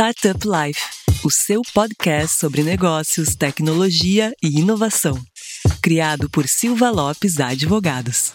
[0.00, 0.80] Startup Life,
[1.24, 5.20] o seu podcast sobre negócios, tecnologia e inovação.
[5.82, 8.32] Criado por Silva Lopes Advogados.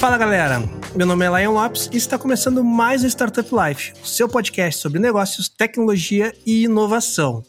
[0.00, 4.06] Fala galera, meu nome é Lion Lopes e está começando mais o Startup Life, o
[4.06, 7.44] seu podcast sobre negócios, tecnologia e inovação.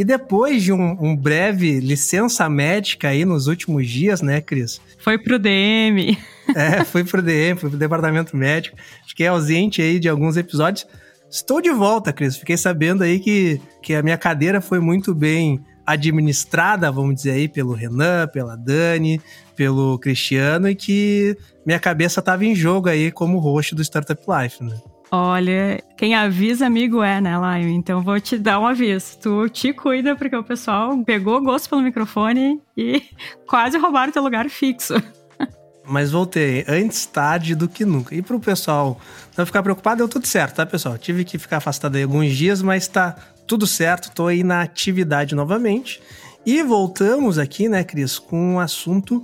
[0.00, 4.80] E depois de um, um, breve licença médica aí nos últimos dias, né, Cris?
[4.98, 6.16] Foi pro DM.
[6.56, 8.76] É, fui pro DM, fui pro departamento médico.
[9.06, 10.84] Fiquei ausente aí de alguns episódios.
[11.30, 12.36] Estou de volta, Cris.
[12.36, 17.46] Fiquei sabendo aí que, que a minha cadeira foi muito bem administrada, vamos dizer aí,
[17.46, 19.20] pelo Renan, pela Dani,
[19.54, 24.64] pelo Cristiano e que minha cabeça estava em jogo aí como host do Startup Life,
[24.64, 24.76] né?
[25.12, 27.70] Olha, quem avisa amigo é, né, Lion?
[27.70, 29.18] Então vou te dar um aviso.
[29.20, 33.02] Tu te cuida porque o pessoal pegou gosto pelo microfone e
[33.46, 34.94] quase roubaram teu lugar fixo.
[35.84, 38.14] Mas voltei antes tarde do que nunca.
[38.14, 39.00] E pro pessoal
[39.36, 40.96] não ficar preocupado, deu tudo certo, tá, pessoal?
[40.96, 44.12] Tive que ficar afastado aí alguns dias, mas tá tudo certo.
[44.12, 46.00] Tô aí na atividade novamente.
[46.46, 49.20] E voltamos aqui, né, Cris, com um assunto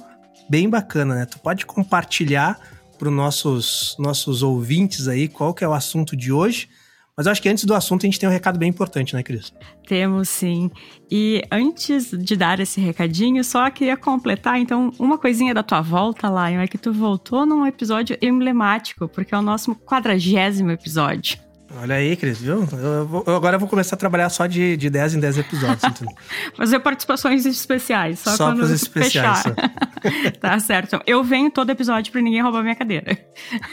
[0.49, 1.27] bem bacana, né?
[1.27, 2.59] Tu pode compartilhar
[2.97, 6.69] para os nossos, nossos ouvintes aí qual que é o assunto de hoje.
[7.17, 9.51] Mas acho que antes do assunto a gente tem um recado bem importante, né, Cris?
[9.87, 10.71] Temos sim.
[11.11, 16.29] E antes de dar esse recadinho, só queria completar, então, uma coisinha da tua volta,
[16.29, 21.46] Lion, é que tu voltou num episódio emblemático, porque é o nosso quadragésimo episódio.
[21.75, 22.67] Olha aí, Cris, viu?
[22.73, 25.83] Eu, eu agora eu vou começar a trabalhar só de, de 10 em 10 episódios.
[26.57, 29.43] Fazer participações especiais, só, só quando especiais.
[30.41, 31.01] tá certo.
[31.07, 33.19] Eu venho todo episódio pra ninguém roubar minha cadeira.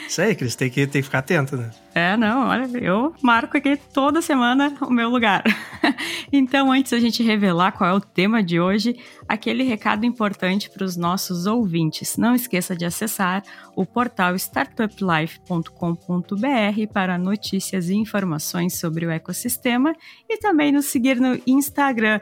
[0.07, 1.69] Isso aí, Cris, tem que, tem que ficar atento, né?
[1.93, 5.43] É, não, olha, eu marco aqui toda semana o meu lugar.
[6.33, 8.97] então, antes da gente revelar qual é o tema de hoje,
[9.33, 12.17] aquele recado importante para os nossos ouvintes.
[12.17, 13.43] Não esqueça de acessar
[13.75, 19.95] o portal startuplife.com.br para notícias e informações sobre o ecossistema
[20.29, 22.19] e também nos seguir no Instagram,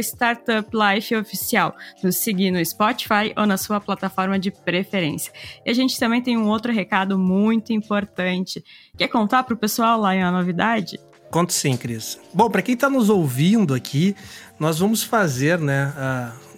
[0.00, 1.74] startuplifeoficial.
[2.02, 5.32] Nos seguir no Spotify ou na sua plataforma de preferência.
[5.64, 8.64] E a gente também tem um outro recado muito importante
[8.96, 10.98] Quer contar para o pessoal lá em a novidade?
[11.34, 12.16] Conto sim, Cris.
[12.32, 14.14] Bom, para quem está nos ouvindo aqui,
[14.56, 15.92] nós vamos fazer, né?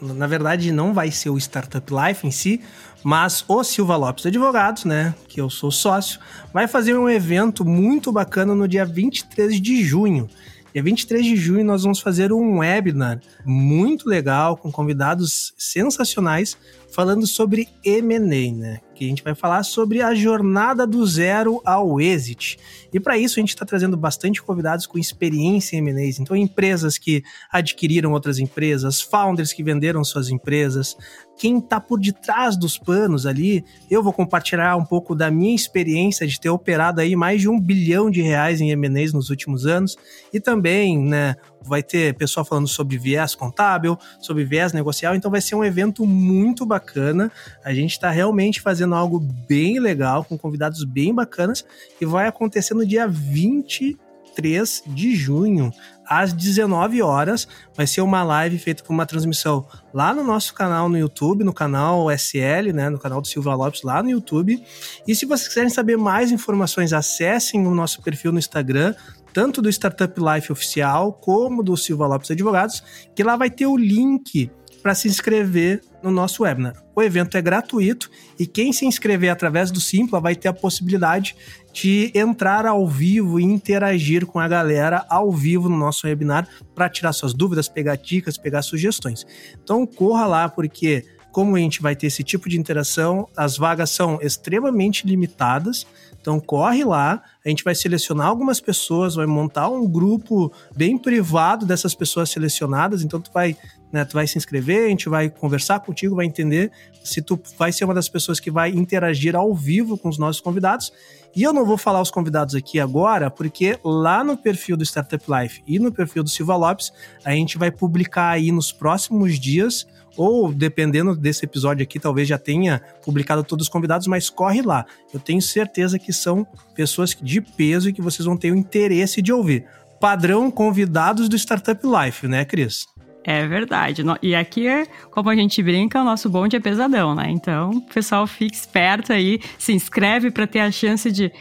[0.03, 2.60] Uh, na verdade, não vai ser o Startup Life em si,
[3.03, 5.14] mas o Silva Lopes Advogados, né?
[5.28, 6.20] Que eu sou sócio,
[6.53, 10.28] vai fazer um evento muito bacana no dia 23 de junho.
[10.75, 16.54] Dia 23 de junho nós vamos fazer um webinar muito legal com convidados sensacionais
[16.93, 18.81] falando sobre M&A, né?
[18.96, 22.58] Que a gente vai falar sobre a jornada do zero ao exit.
[22.92, 26.18] E para isso a gente está trazendo bastante convidados com experiência em M&As.
[26.18, 30.96] Então empresas que adquiriram outras empresas, founders que venderam suas empresas,
[31.36, 33.64] quem está por detrás dos panos ali.
[33.91, 37.60] Eu vou compartilhar um pouco da minha experiência de ter operado aí mais de um
[37.60, 39.96] bilhão de reais em M&As nos últimos anos
[40.32, 45.41] e também, né, vai ter pessoal falando sobre viés contábil, sobre viés negocial, então vai
[45.41, 47.30] ser um evento muito bacana.
[47.64, 51.64] A gente está realmente fazendo algo bem legal, com convidados bem bacanas,
[52.00, 55.72] e vai acontecer no dia 23 de junho,
[56.09, 57.47] às 19 horas.
[57.75, 61.53] Vai ser uma live feita com uma transmissão lá no nosso canal no YouTube, no
[61.53, 64.62] canal SL, né, no canal do Silva Lopes lá no YouTube.
[65.06, 68.94] E se vocês quiserem saber mais informações, acessem o nosso perfil no Instagram,
[69.33, 72.83] tanto do Startup Life Oficial como do Silva Lopes Advogados,
[73.15, 74.50] que lá vai ter o link
[74.83, 76.74] para se inscrever no nosso webinar.
[76.94, 81.36] O evento é gratuito e quem se inscrever através do Simpla vai ter a possibilidade
[81.72, 86.88] de entrar ao vivo e interagir com a galera ao vivo no nosso webinar para
[86.88, 89.26] tirar suas dúvidas, pegar dicas, pegar sugestões.
[89.62, 91.04] Então corra lá porque
[91.36, 95.86] como a gente vai ter esse tipo de interação, as vagas são extremamente limitadas.
[96.18, 101.66] Então corre lá, a gente vai selecionar algumas pessoas, vai montar um grupo bem privado
[101.66, 103.54] dessas pessoas selecionadas, então tu vai,
[103.96, 106.70] né, tu vai se inscrever, a gente vai conversar contigo, vai entender
[107.02, 110.40] se tu vai ser uma das pessoas que vai interagir ao vivo com os nossos
[110.40, 110.93] convidados.
[111.34, 115.22] E eu não vou falar os convidados aqui agora, porque lá no perfil do Startup
[115.28, 116.93] Life e no perfil do Silva Lopes,
[117.25, 122.38] a gente vai publicar aí nos próximos dias ou dependendo desse episódio aqui, talvez já
[122.38, 124.87] tenha publicado todos os convidados, mas corre lá.
[125.12, 129.20] Eu tenho certeza que são pessoas de peso e que vocês vão ter o interesse
[129.20, 129.66] de ouvir.
[130.00, 132.87] Padrão convidados do Startup Life, né, Cris?
[133.28, 134.05] É verdade.
[134.23, 134.69] E aqui,
[135.11, 137.28] como a gente brinca, o nosso bonde é pesadão, né?
[137.28, 141.32] Então, pessoal, fique esperto aí, se inscreve para ter a chance de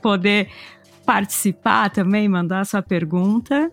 [0.00, 0.48] poder
[1.04, 3.70] participar também, mandar sua pergunta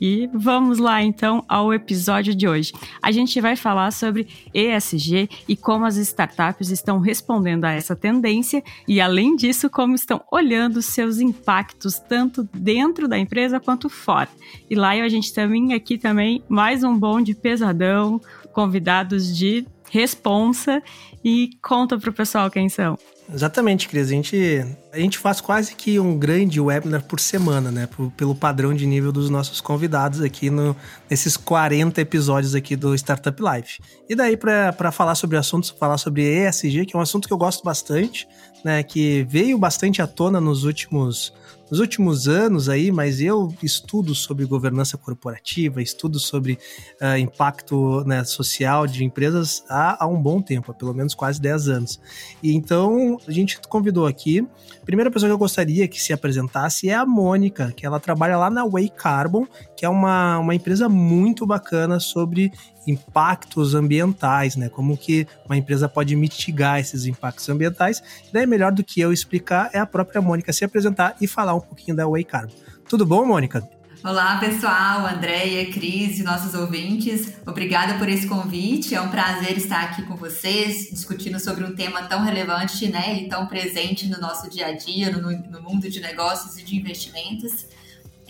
[0.00, 2.72] E vamos lá então ao episódio de hoje.
[3.02, 8.62] A gente vai falar sobre ESG e como as startups estão respondendo a essa tendência
[8.88, 14.28] e, além disso, como estão olhando seus impactos tanto dentro da empresa quanto fora.
[14.68, 18.20] E lá a gente também aqui também mais um bom de pesadão,
[18.52, 20.82] convidados de responsa
[21.22, 22.96] e conta pro pessoal quem são.
[23.32, 24.08] Exatamente, Cris.
[24.08, 27.86] A gente, a gente faz quase que um grande webinar por semana, né?
[27.86, 30.74] Por, pelo padrão de nível dos nossos convidados aqui no,
[31.08, 33.80] nesses 40 episódios aqui do Startup Life.
[34.08, 37.38] E daí, para falar sobre assuntos, falar sobre ESG, que é um assunto que eu
[37.38, 38.26] gosto bastante,
[38.64, 38.82] né?
[38.82, 41.32] Que veio bastante à tona nos últimos
[41.70, 46.58] nos últimos anos aí, mas eu estudo sobre governança corporativa, estudo sobre
[47.00, 51.40] uh, impacto né, social de empresas há, há, um bom tempo, há pelo menos quase
[51.40, 52.00] 10 anos.
[52.42, 54.46] E então a gente convidou aqui.
[54.82, 58.36] A primeira pessoa que eu gostaria que se apresentasse é a Mônica, que ela trabalha
[58.36, 59.46] lá na Way Carbon,
[59.76, 62.50] que é uma, uma empresa muito bacana sobre
[62.86, 64.68] impactos ambientais, né?
[64.68, 68.02] Como que uma empresa pode mitigar esses impactos ambientais.
[68.28, 71.54] E daí, melhor do que eu explicar, é a própria Mônica se apresentar e falar
[71.54, 72.54] um pouquinho da Way Carbon.
[72.88, 73.68] Tudo bom, Mônica?
[74.02, 77.34] Olá, pessoal, Andréia, Cris e nossos ouvintes.
[77.46, 78.94] Obrigada por esse convite.
[78.94, 83.28] É um prazer estar aqui com vocês, discutindo sobre um tema tão relevante né, e
[83.28, 87.66] tão presente no nosso dia a dia, no, no mundo de negócios e de investimentos.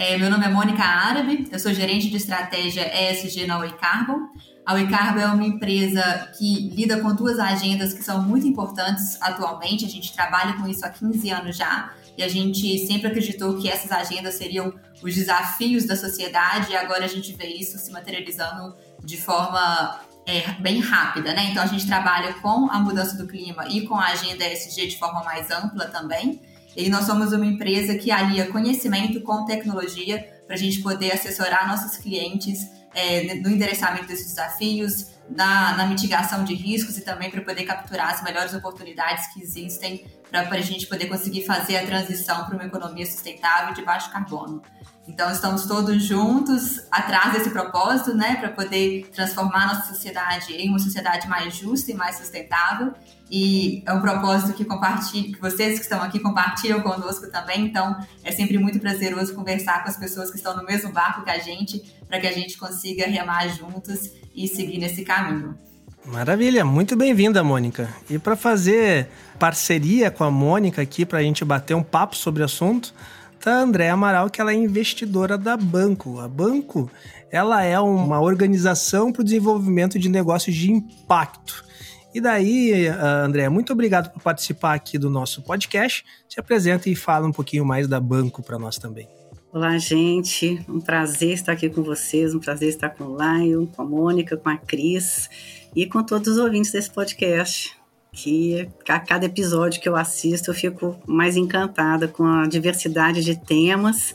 [0.01, 4.31] É, meu nome é Mônica Árabe, eu sou gerente de estratégia ESG na Oi Carbon.
[4.65, 9.21] A Oi Carbon é uma empresa que lida com duas agendas que são muito importantes
[9.21, 9.85] atualmente.
[9.85, 13.69] A gente trabalha com isso há 15 anos já e a gente sempre acreditou que
[13.69, 18.75] essas agendas seriam os desafios da sociedade e agora a gente vê isso se materializando
[19.05, 21.49] de forma é, bem rápida, né?
[21.51, 24.99] Então a gente trabalha com a mudança do clima e com a agenda ESG de
[24.99, 26.41] forma mais ampla também.
[26.77, 31.69] E nós somos uma empresa que alia conhecimento com tecnologia para a gente poder assessorar
[31.69, 37.41] nossos clientes é, no endereçamento desses desafios, na, na, mitigação de riscos e também para
[37.41, 42.47] poder capturar as melhores oportunidades que existem para a gente poder conseguir fazer a transição
[42.47, 44.63] para uma economia sustentável de baixo carbono.
[45.09, 50.79] Então, estamos todos juntos atrás desse propósito, né, para poder transformar nossa sociedade em uma
[50.79, 52.93] sociedade mais justa e mais sustentável.
[53.31, 57.65] E é um propósito que compartilho, que vocês que estão aqui compartilham conosco também.
[57.65, 61.31] Então, é sempre muito prazeroso conversar com as pessoas que estão no mesmo barco que
[61.31, 65.57] a gente, para que a gente consiga remar juntos e seguir nesse caminho.
[66.05, 67.89] Maravilha, muito bem-vinda, Mônica.
[68.09, 69.09] E para fazer
[69.39, 72.93] parceria com a Mônica aqui, para a gente bater um papo sobre o assunto,
[73.41, 76.21] tá a Andréa Amaral, que ela é investidora da Banco.
[76.21, 76.91] A Banco,
[77.31, 81.65] ela é uma organização para o desenvolvimento de negócios de impacto.
[82.13, 86.05] E daí, André, muito obrigado por participar aqui do nosso podcast.
[86.29, 89.09] Se apresenta e fala um pouquinho mais da Banco para nós também.
[89.53, 90.63] Olá, gente.
[90.69, 94.37] Um prazer estar aqui com vocês, um prazer estar com o Lion, com a Mônica,
[94.37, 95.31] com a Cris
[95.75, 97.80] e com todos os ouvintes desse podcast.
[98.13, 103.37] Que a cada episódio que eu assisto eu fico mais encantada com a diversidade de
[103.37, 104.15] temas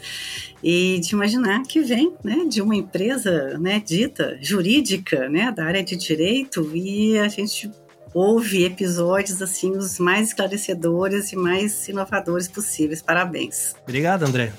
[0.62, 5.84] e de imaginar que vem né, de uma empresa né, dita jurídica, né, da área
[5.84, 7.72] de direito, e a gente
[8.14, 13.02] houve episódios assim os mais esclarecedores e mais inovadores possíveis.
[13.02, 13.76] Parabéns.
[13.84, 14.54] Obrigado, André.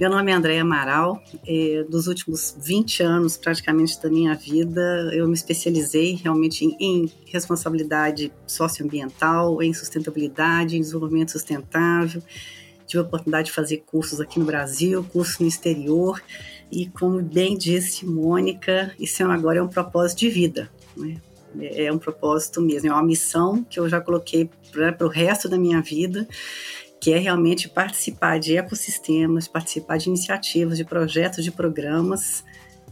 [0.00, 1.22] Meu nome é André Amaral.
[1.46, 4.80] É, dos últimos 20 anos, praticamente, da minha vida,
[5.12, 12.22] eu me especializei realmente em, em responsabilidade socioambiental, em sustentabilidade, em desenvolvimento sustentável.
[12.86, 16.22] Tive a oportunidade de fazer cursos aqui no Brasil, cursos no exterior.
[16.72, 20.70] E como bem disse Mônica, isso agora é um propósito de vida.
[20.96, 21.20] Né?
[21.58, 25.48] É, é um propósito mesmo, é uma missão que eu já coloquei para o resto
[25.48, 26.26] da minha vida,
[27.00, 32.44] que é realmente participar de ecossistemas, participar de iniciativas, de projetos, de programas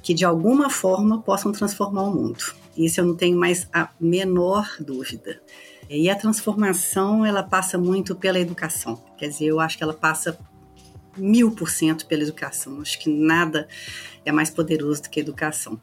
[0.03, 2.43] que de alguma forma possam transformar o mundo.
[2.77, 5.41] Isso eu não tenho mais a menor dúvida.
[5.91, 9.03] E a transformação, ela passa muito pela educação.
[9.17, 10.39] Quer dizer, eu acho que ela passa
[11.17, 12.81] mil por cento pela educação.
[12.81, 13.67] Acho que nada
[14.25, 15.81] é mais poderoso do que a educação.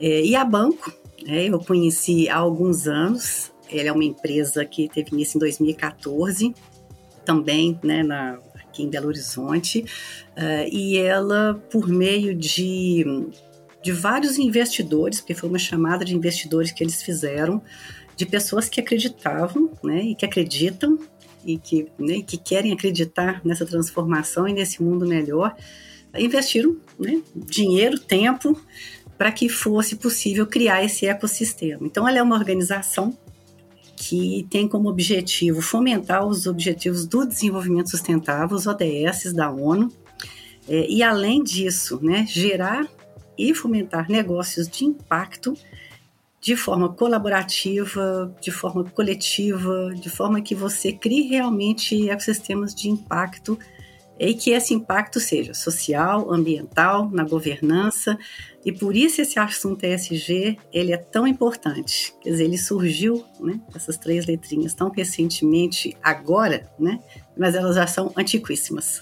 [0.00, 0.92] É, e a Banco,
[1.26, 3.50] é, eu conheci há alguns anos.
[3.70, 6.54] Ela é uma empresa que teve início em 2014,
[7.28, 9.84] também né, na, aqui em Belo Horizonte.
[10.34, 13.04] Uh, e ela, por meio de,
[13.82, 17.60] de vários investidores, porque foi uma chamada de investidores que eles fizeram,
[18.16, 20.98] de pessoas que acreditavam né, e que acreditam
[21.44, 25.54] e que, né, que querem acreditar nessa transformação e nesse mundo melhor,
[26.18, 28.58] investiram né, dinheiro, tempo
[29.18, 31.86] para que fosse possível criar esse ecossistema.
[31.86, 33.14] Então, ela é uma organização
[33.98, 39.92] que tem como objetivo fomentar os objetivos do desenvolvimento sustentável, os ODS da ONU,
[40.68, 42.86] é, e além disso, né, gerar
[43.36, 45.54] e fomentar negócios de impacto
[46.40, 53.58] de forma colaborativa, de forma coletiva, de forma que você crie realmente ecossistemas de impacto
[54.18, 58.18] e que esse impacto seja social, ambiental, na governança,
[58.68, 62.12] e por isso esse assunto ESG, ele é tão importante.
[62.20, 67.00] Quer dizer, ele surgiu, né, essas três letrinhas tão recentemente agora, né,
[67.34, 69.00] mas elas já são antiquíssimas.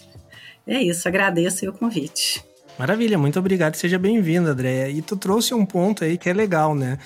[0.65, 2.45] É isso, agradeço o convite.
[2.79, 3.75] Maravilha, muito obrigado.
[3.75, 4.89] Seja bem-vindo, Andréia.
[4.89, 6.97] E tu trouxe um ponto aí que é legal, né?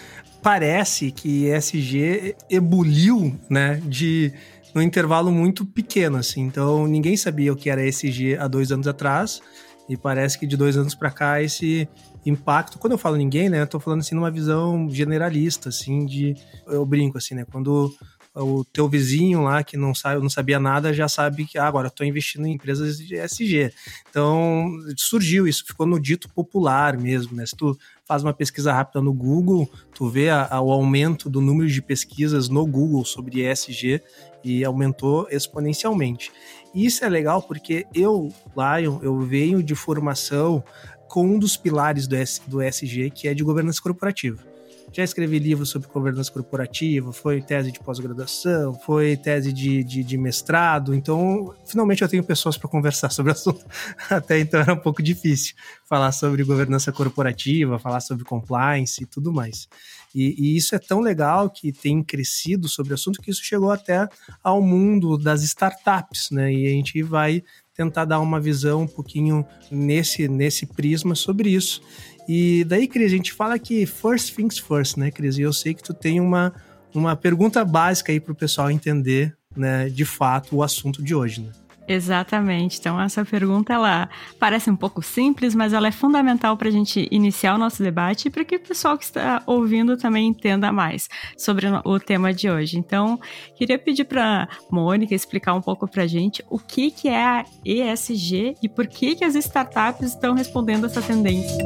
[0.42, 4.34] Parece que ESG ebuliu, né, de
[4.74, 6.42] num intervalo muito pequeno, assim.
[6.42, 9.40] Então, ninguém sabia o que era ESG há dois anos atrás.
[9.88, 11.88] E parece que de dois anos para cá, esse
[12.24, 12.78] impacto.
[12.78, 16.34] Quando eu falo ninguém, né, eu tô falando assim numa visão generalista, assim, de.
[16.66, 17.44] Eu brinco, assim, né?
[17.50, 17.92] Quando
[18.34, 21.88] o teu vizinho lá que não sabe, não sabia nada já sabe que ah, agora
[21.88, 23.72] estou investindo em empresas de ESG.
[24.08, 27.44] Então surgiu isso, ficou no dito popular mesmo, né?
[27.44, 31.40] Se tu faz uma pesquisa rápida no Google, tu vê a, a, o aumento do
[31.40, 34.00] número de pesquisas no Google sobre ESG
[34.44, 36.32] e aumentou exponencialmente.
[36.74, 40.62] Isso é legal porque eu, Lion, eu venho de formação
[41.10, 44.50] com um dos pilares do, S, do ESG, que é de governança corporativa
[44.92, 50.18] já escrevi livros sobre governança corporativa, foi tese de pós-graduação, foi tese de, de, de,
[50.18, 53.64] mestrado, então finalmente eu tenho pessoas para conversar sobre o assunto.
[54.10, 55.54] Até então era um pouco difícil
[55.88, 59.68] falar sobre governança corporativa, falar sobre compliance e tudo mais.
[60.12, 63.70] E, e, isso é tão legal que tem crescido sobre o assunto que isso chegou
[63.70, 64.08] até
[64.42, 66.52] ao mundo das startups, né?
[66.52, 67.44] E a gente vai
[67.80, 71.80] tentar dar uma visão um pouquinho nesse, nesse prisma sobre isso.
[72.28, 75.38] E daí, Cris, a gente fala que first things first, né, Cris?
[75.38, 76.52] E eu sei que tu tem uma,
[76.94, 81.40] uma pergunta básica aí para o pessoal entender, né, de fato, o assunto de hoje,
[81.40, 81.50] né?
[81.92, 82.78] Exatamente.
[82.78, 87.08] Então, essa pergunta ela parece um pouco simples, mas ela é fundamental para a gente
[87.10, 91.08] iniciar o nosso debate e para que o pessoal que está ouvindo também entenda mais
[91.36, 92.78] sobre o tema de hoje.
[92.78, 93.18] Então,
[93.56, 97.44] queria pedir para Mônica explicar um pouco para a gente o que, que é a
[97.64, 101.58] ESG e por que, que as startups estão respondendo essa tendência.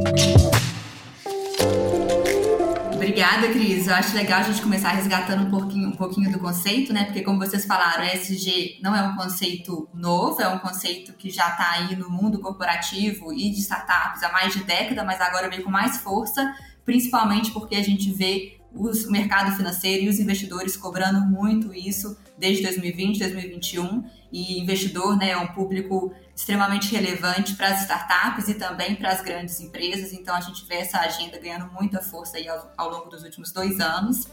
[3.15, 3.87] Obrigada, Cris.
[3.87, 7.05] Eu acho legal a gente começar resgatando um pouquinho, um pouquinho do conceito, né?
[7.05, 11.49] Porque, como vocês falaram, ESG não é um conceito novo, é um conceito que já
[11.51, 15.63] está aí no mundo corporativo e de startups há mais de década, mas agora vem
[15.63, 20.77] com mais força, principalmente porque a gente vê os, o mercado financeiro e os investidores
[20.77, 24.03] cobrando muito isso desde 2020, 2021.
[24.35, 29.23] E investidor né, é um público extremamente relevante para as startups e também para as
[29.23, 30.13] grandes empresas.
[30.13, 33.53] Então, a gente vê essa agenda ganhando muita força aí ao, ao longo dos últimos
[33.53, 34.27] dois anos.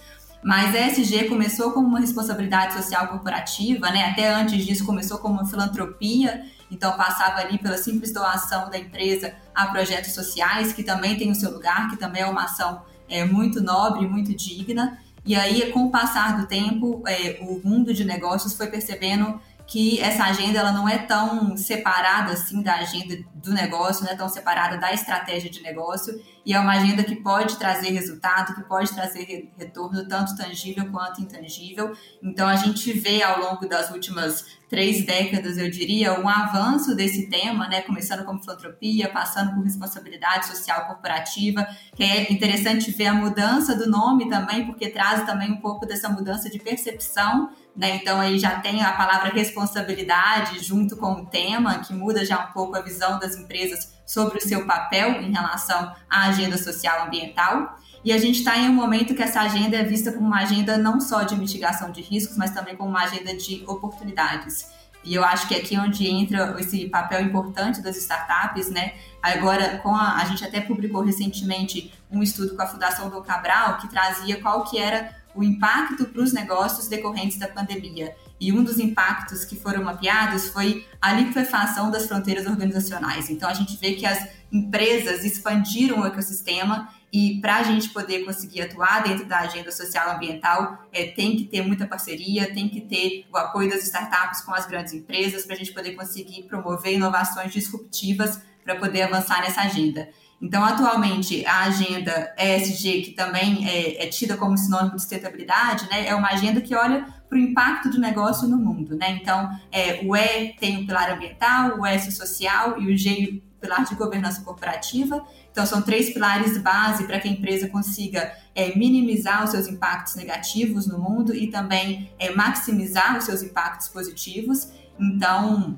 [0.43, 4.05] Mas a ESG começou como uma responsabilidade social corporativa, né?
[4.05, 9.35] Até antes disso começou como uma filantropia, então passava ali pela simples doação da empresa
[9.53, 13.23] a projetos sociais, que também tem o seu lugar, que também é uma ação é,
[13.23, 14.97] muito nobre, muito digna.
[15.23, 19.39] E aí, com o passar do tempo, é, o mundo de negócios foi percebendo
[19.71, 24.15] que essa agenda ela não é tão separada assim da agenda do negócio, não é
[24.15, 28.63] tão separada da estratégia de negócio, e é uma agenda que pode trazer resultado, que
[28.63, 31.95] pode trazer retorno tanto tangível quanto intangível.
[32.21, 37.29] Então a gente vê ao longo das últimas três décadas, eu diria, um avanço desse
[37.29, 37.81] tema, né?
[37.81, 43.89] Começando com filantropia, passando por responsabilidade social corporativa, que é interessante ver a mudança do
[43.89, 47.95] nome também, porque traz também um pouco dessa mudança de percepção né?
[47.95, 52.51] Então aí já tem a palavra responsabilidade junto com o tema, que muda já um
[52.51, 57.77] pouco a visão das empresas sobre o seu papel em relação à agenda social ambiental.
[58.03, 60.77] E a gente está em um momento que essa agenda é vista como uma agenda
[60.77, 64.67] não só de mitigação de riscos, mas também como uma agenda de oportunidades.
[65.03, 68.93] E eu acho que é aqui onde entra esse papel importante das startups, né?
[69.21, 73.77] Agora, com a, a gente até publicou recentemente um estudo com a Fundação Dom Cabral
[73.77, 78.15] que trazia qual que era o impacto para os negócios decorrentes da pandemia.
[78.39, 83.29] E um dos impactos que foram mapeados foi a liquefação das fronteiras organizacionais.
[83.29, 88.23] Então, a gente vê que as empresas expandiram o ecossistema e para a gente poder
[88.23, 92.81] conseguir atuar dentro da agenda social ambiental, é, tem que ter muita parceria, tem que
[92.81, 96.93] ter o apoio das startups com as grandes empresas para a gente poder conseguir promover
[96.93, 100.07] inovações disruptivas para poder avançar nessa agenda.
[100.41, 106.07] Então, atualmente, a agenda ESG, que também é, é tida como sinônimo de sustentabilidade, né,
[106.07, 108.97] é uma agenda que olha para o impacto do negócio no mundo.
[108.97, 109.19] Né?
[109.21, 113.61] Então, é, o E tem o pilar ambiental, o S social e o G o
[113.61, 115.23] pilar de governança corporativa.
[115.51, 120.15] Então, são três pilares base para que a empresa consiga é, minimizar os seus impactos
[120.15, 124.71] negativos no mundo e também é, maximizar os seus impactos positivos.
[124.99, 125.77] Então,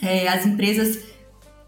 [0.00, 1.11] é, as empresas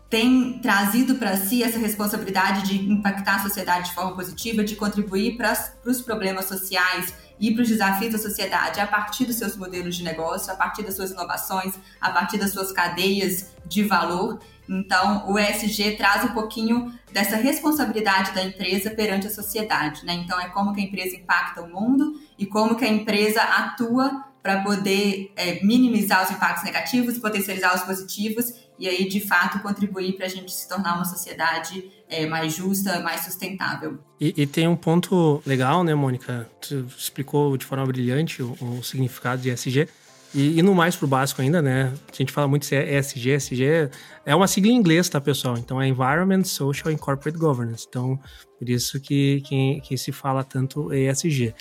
[0.08, 5.36] tem trazido para si essa responsabilidade de impactar a sociedade de forma positiva, de contribuir
[5.36, 5.52] para
[5.84, 10.04] os problemas sociais e para os desafios da sociedade a partir dos seus modelos de
[10.04, 14.38] negócio, a partir das suas inovações, a partir das suas cadeias de valor.
[14.68, 20.14] Então, o ESG traz um pouquinho dessa responsabilidade da empresa perante a sociedade, né?
[20.14, 24.24] Então, é como que a empresa impacta o mundo e como que a empresa atua
[24.44, 30.12] para poder é, minimizar os impactos negativos, potencializar os positivos e aí, de fato, contribuir
[30.18, 33.98] para a gente se tornar uma sociedade é, mais justa, mais sustentável.
[34.20, 36.46] E, e, tem um ponto legal, né, Mônica?
[36.60, 39.88] Tu explicou de forma brilhante o, o significado de ESG.
[40.34, 41.92] E, no mais pro básico ainda, né?
[42.12, 43.90] A gente fala muito se é ESG, ESG
[44.26, 45.56] é uma sigla em inglês, tá, pessoal?
[45.56, 47.86] Então é Environment, Social and Corporate Governance.
[47.88, 48.18] Então,
[48.64, 51.54] por isso que, que, que, se fala tanto ESG.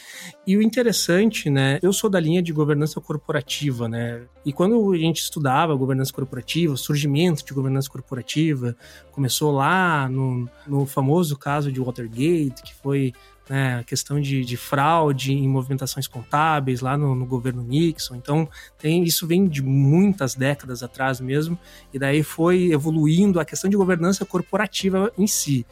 [0.47, 1.77] E o interessante, né?
[1.81, 4.21] Eu sou da linha de governança corporativa, né?
[4.45, 8.75] E quando a gente estudava governança corporativa, o surgimento de governança corporativa,
[9.11, 13.11] começou lá no, no famoso caso de Watergate, que foi
[13.49, 18.15] né, a questão de, de, fraude em movimentações contábeis lá no, no, governo Nixon.
[18.15, 18.47] Então,
[18.77, 21.57] tem, isso vem de muitas décadas atrás mesmo,
[21.93, 25.65] e daí foi evoluindo a questão de governança corporativa em si.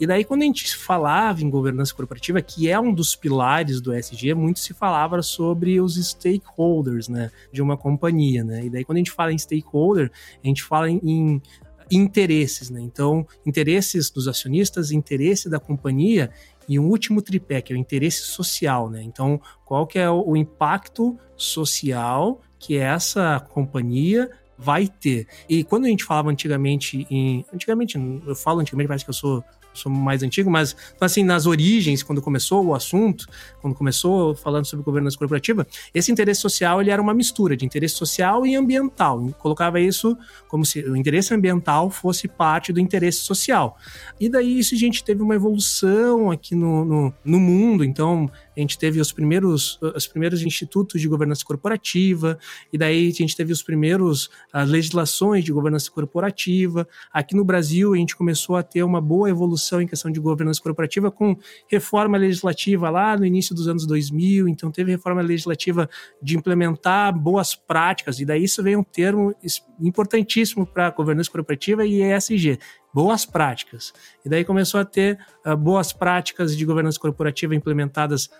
[0.00, 3.92] E daí, quando a gente falava em governança corporativa, que é um dos pilares do
[3.92, 8.42] SG, muito se falava sobre os stakeholders né, de uma companhia.
[8.42, 8.66] Né?
[8.66, 10.10] E daí, quando a gente fala em stakeholder,
[10.42, 11.42] a gente fala em, em
[11.90, 12.80] interesses, né?
[12.80, 16.30] Então, interesses dos acionistas, interesse da companhia
[16.68, 19.02] e um último tripé, que é o interesse social, né?
[19.02, 25.26] Então, qual que é o impacto social que essa companhia vai ter?
[25.48, 27.44] E quando a gente falava antigamente em...
[27.52, 27.96] Antigamente,
[28.26, 29.42] eu falo antigamente, parece que eu sou
[29.78, 33.26] sou mais antigo, mas assim, nas origens, quando começou o assunto,
[33.60, 37.94] quando começou falando sobre governança corporativa, esse interesse social ele era uma mistura de interesse
[37.94, 39.28] social e ambiental.
[39.38, 40.16] colocava isso
[40.48, 43.76] como se o interesse ambiental fosse parte do interesse social.
[44.20, 48.60] E daí isso a gente teve uma evolução aqui no, no, no mundo, então a
[48.60, 52.38] gente teve os primeiros, os primeiros institutos de governança corporativa,
[52.72, 56.88] e daí a gente teve os primeiros as legislações de governança corporativa.
[57.12, 60.60] Aqui no Brasil, a gente começou a ter uma boa evolução em questão de governança
[60.60, 61.36] corporativa com
[61.68, 65.88] reforma legislativa lá no início dos anos 2000, então teve reforma legislativa
[66.22, 69.34] de implementar boas práticas, e daí isso veio um termo
[69.80, 72.58] importantíssimo para governança corporativa e ESG,
[72.92, 73.92] boas práticas.
[74.24, 78.30] E daí começou a ter uh, boas práticas de governança corporativa implementadas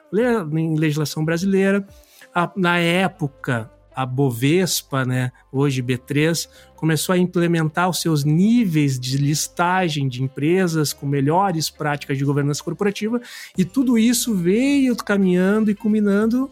[0.53, 1.87] em legislação brasileira.
[2.35, 9.19] A, na época, a Bovespa, né, hoje B3, começou a implementar os seus níveis de
[9.19, 13.21] listagem de empresas com melhores práticas de governança corporativa,
[13.57, 16.49] e tudo isso veio caminhando e culminando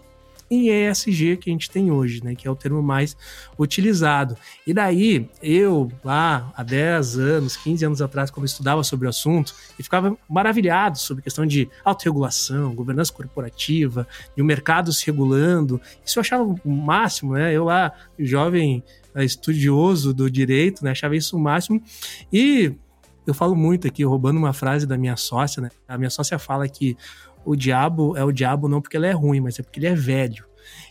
[0.51, 2.35] em ESG que a gente tem hoje, né?
[2.35, 3.17] Que é o termo mais
[3.59, 4.37] utilizado.
[4.67, 9.11] E daí, eu, lá há 10 anos, 15 anos atrás, quando eu estudava sobre o
[9.11, 14.07] assunto, e ficava maravilhado sobre a questão de autorregulação, governança corporativa,
[14.37, 15.81] e o mercado se regulando.
[16.05, 17.53] Isso eu achava o máximo, né?
[17.53, 18.83] Eu lá, jovem
[19.15, 20.93] eh, estudioso do direito, né?
[20.93, 21.83] Achava isso o máximo.
[22.33, 22.75] E
[23.27, 25.71] eu falo muito aqui, roubando uma frase da minha sócia, né?
[25.89, 26.97] A minha sócia fala que
[27.47, 29.95] o diabo é o diabo não porque ele é ruim, mas é porque ele é
[29.95, 30.45] velho.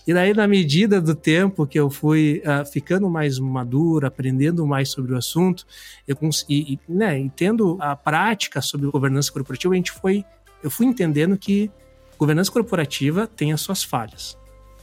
[0.07, 4.89] E daí, na medida do tempo que eu fui uh, ficando mais maduro, aprendendo mais
[4.89, 5.65] sobre o assunto,
[6.07, 10.23] eu e, e, né, e tendo a prática sobre governança corporativa, a gente foi,
[10.63, 11.69] eu fui entendendo que
[12.17, 14.37] governança corporativa tem as suas falhas.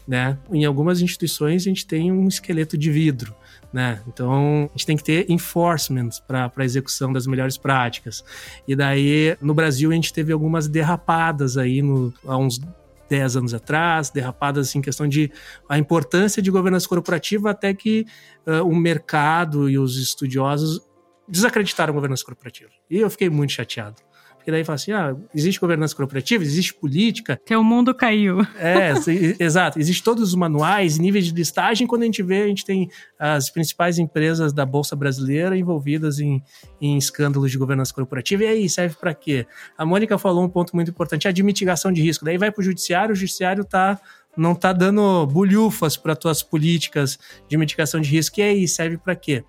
[0.06, 0.36] Né?
[0.50, 3.34] Em algumas instituições a gente tem um esqueleto de vidro,
[3.72, 4.02] né?
[4.08, 8.24] Então a gente tem que ter enforcement para a execução das melhores práticas.
[8.66, 12.60] E daí no Brasil a gente teve algumas derrapadas aí no, há uns
[13.08, 15.30] 10 anos atrás, derrapadas assim, em questão de
[15.68, 18.06] a importância de governança corporativa até que
[18.46, 20.80] uh, o mercado e os estudiosos
[21.28, 22.70] desacreditaram a governança corporativa.
[22.90, 23.96] E eu fiquei muito chateado.
[24.42, 27.40] Porque daí fala assim: ah, existe governança corporativa, existe política.
[27.46, 28.40] Teu mundo caiu.
[28.58, 28.92] É,
[29.38, 29.78] exato.
[29.78, 31.86] Existem todos os manuais, níveis de listagem.
[31.86, 36.42] Quando a gente vê, a gente tem as principais empresas da Bolsa Brasileira envolvidas em,
[36.80, 38.42] em escândalos de governança corporativa.
[38.42, 39.46] E aí, serve para quê?
[39.78, 42.24] A Mônica falou um ponto muito importante: a de mitigação de risco.
[42.24, 44.00] Daí vai para o judiciário, o judiciário está
[44.36, 48.40] não tá dando bulhufas para tuas políticas de mitigação de risco.
[48.40, 49.44] E aí, serve para quê?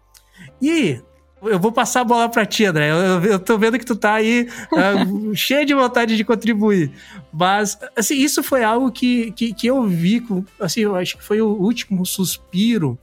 [0.62, 1.02] E
[1.44, 2.92] eu vou passar a bola para ti, André.
[2.92, 6.92] Eu, eu tô vendo que tu tá aí uh, cheio de vontade de contribuir.
[7.32, 11.24] Mas, assim, isso foi algo que, que, que eu vi, com, assim, eu acho que
[11.24, 12.98] foi o último suspiro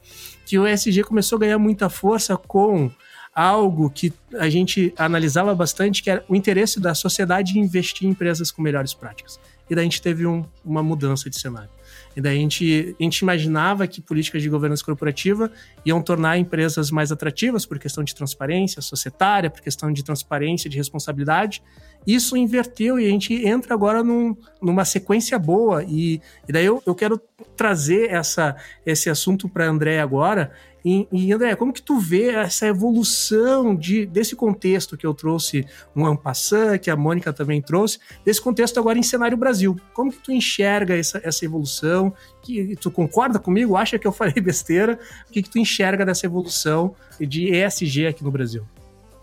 [0.47, 2.91] que o ESG começou a ganhar muita força com
[3.35, 8.11] algo que a gente analisava bastante, que era o interesse da sociedade em investir em
[8.11, 9.39] empresas com melhores práticas.
[9.69, 11.71] e daí a gente teve um, uma mudança de cenário.
[12.17, 15.51] E daí a gente, a gente imaginava que políticas de governança corporativa
[15.85, 20.77] iam tornar empresas mais atrativas por questão de transparência societária, por questão de transparência, de
[20.77, 21.63] responsabilidade.
[22.07, 25.85] Isso inverteu e a gente entra agora num, numa sequência boa.
[25.85, 27.21] E, e daí eu, eu quero
[27.57, 30.51] trazer essa, esse assunto para André agora,
[30.85, 35.67] e, e, André, como que tu vê essa evolução de, desse contexto que eu trouxe
[35.95, 39.77] um Ampassan, que a Mônica também trouxe, desse contexto agora em cenário Brasil?
[39.93, 42.13] Como que tu enxerga essa, essa evolução?
[42.43, 43.77] Que, tu concorda comigo?
[43.77, 44.99] Acha que eu falei besteira?
[45.29, 48.65] O que, que tu enxerga dessa evolução de ESG aqui no Brasil?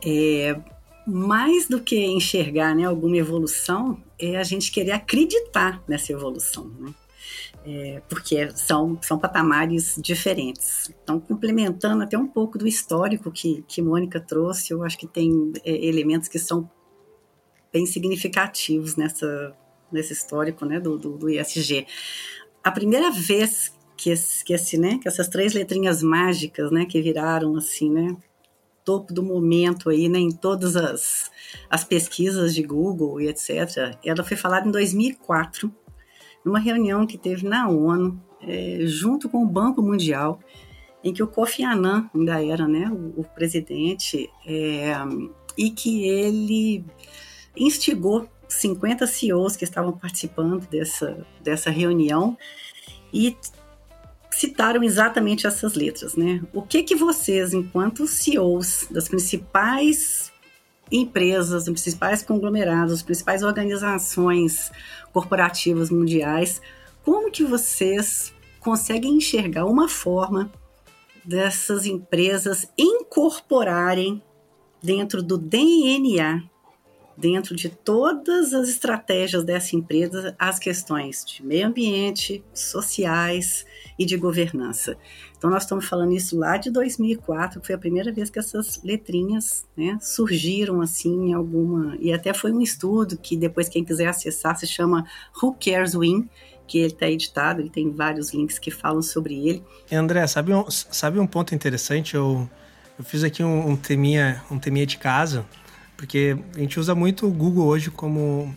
[0.05, 0.55] É,
[1.07, 6.69] mais do que enxergar né, alguma evolução, é a gente querer acreditar nessa evolução.
[6.79, 6.93] Né?
[7.69, 10.89] É, porque são, são patamares diferentes.
[11.03, 15.51] Então, complementando até um pouco do histórico que, que Mônica trouxe, eu acho que tem
[15.65, 16.69] é, elementos que são
[17.71, 19.53] bem significativos nessa,
[19.91, 21.85] nesse histórico né, do, do, do ISG.
[22.63, 27.01] A primeira vez que, esse, que, esse, né, que essas três letrinhas mágicas né, que
[27.01, 28.15] viraram assim, né,
[28.85, 31.29] topo do momento aí, né, em todas as,
[31.69, 35.69] as pesquisas de Google e etc., ela foi falada em 2004,
[36.47, 40.39] numa reunião que teve na ONU, é, junto com o Banco Mundial,
[41.03, 44.93] em que o Kofi Annan ainda era né, o, o presidente, é,
[45.57, 46.85] e que ele
[47.55, 52.37] instigou 50 CEOs que estavam participando dessa, dessa reunião
[53.13, 53.35] e
[54.31, 56.41] citaram exatamente essas letras, né?
[56.53, 60.26] O que que vocês, enquanto CEOs das principais
[60.91, 64.71] empresas, dos principais conglomerados, das principais organizações
[65.11, 66.61] corporativas mundiais,
[67.03, 70.51] como que vocês conseguem enxergar uma forma
[71.23, 74.21] dessas empresas incorporarem
[74.81, 76.43] dentro do DNA,
[77.17, 83.65] dentro de todas as estratégias dessa empresa, as questões de meio ambiente, sociais
[83.97, 84.97] e de governança.
[85.37, 88.81] Então, nós estamos falando isso lá de 2004, que foi a primeira vez que essas
[88.83, 91.95] letrinhas né, surgiram assim em alguma.
[91.99, 95.05] E até foi um estudo que depois, quem quiser acessar, se chama
[95.41, 96.29] Who Cares Win,
[96.67, 99.63] que ele está editado, ele tem vários links que falam sobre ele.
[99.91, 102.15] André, sabe um, sabe um ponto interessante?
[102.15, 102.47] Eu,
[102.99, 105.45] eu fiz aqui um, um, teminha, um teminha de casa,
[105.95, 108.53] porque a gente usa muito o Google hoje como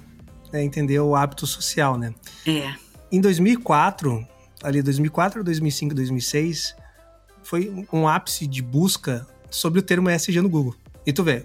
[0.52, 2.12] né, entender o hábito social, né?
[2.46, 2.74] É.
[3.12, 4.26] Em 2004,
[4.62, 6.76] ali 2004, 2005, 2006,
[7.42, 10.74] foi um ápice de busca sobre o termo ESG no Google.
[11.06, 11.44] E tu vê.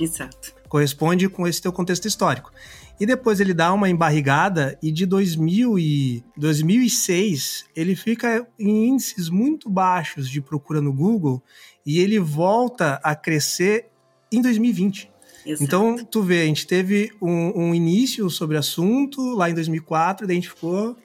[0.00, 0.54] Exato.
[0.68, 2.50] Corresponde com esse teu contexto histórico.
[2.98, 9.28] E depois ele dá uma embarrigada e de 2000 e 2006 ele fica em índices
[9.28, 11.42] muito baixos de procura no Google
[11.84, 13.86] e ele volta a crescer
[14.30, 15.10] em 2020.
[15.44, 15.64] Exato.
[15.64, 20.26] Então, tu vê, a gente teve um, um início sobre o assunto lá em 2004,
[20.26, 20.96] daí a gente ficou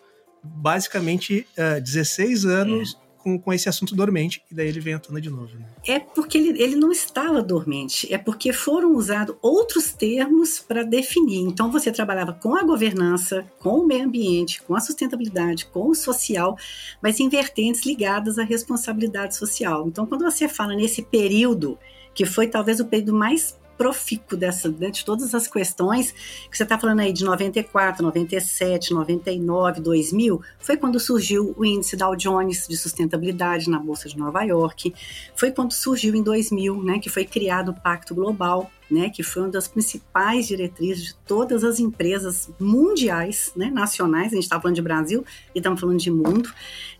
[0.43, 3.23] basicamente uh, é, 16 anos é.
[3.23, 5.57] com, com esse assunto dormente, e daí ele vem à tona de novo.
[5.57, 5.65] Né?
[5.85, 11.41] É porque ele, ele não estava dormente, é porque foram usados outros termos para definir.
[11.41, 15.95] Então você trabalhava com a governança, com o meio ambiente, com a sustentabilidade, com o
[15.95, 16.57] social,
[17.01, 19.87] mas em vertentes ligadas à responsabilidade social.
[19.87, 21.77] Então, quando você fala nesse período,
[22.13, 26.11] que foi talvez o período mais profícuo dessa, né, de todas as questões
[26.51, 31.95] que você está falando aí de 94, 97, 99, 2000, foi quando surgiu o índice
[31.95, 34.93] Dow Jones de sustentabilidade na Bolsa de Nova York,
[35.33, 39.43] foi quando surgiu em 2000, né, que foi criado o Pacto Global, né, que foi
[39.43, 44.75] uma das principais diretrizes de todas as empresas mundiais, né, nacionais, a gente está falando
[44.75, 45.23] de Brasil
[45.55, 46.51] e estamos falando de mundo,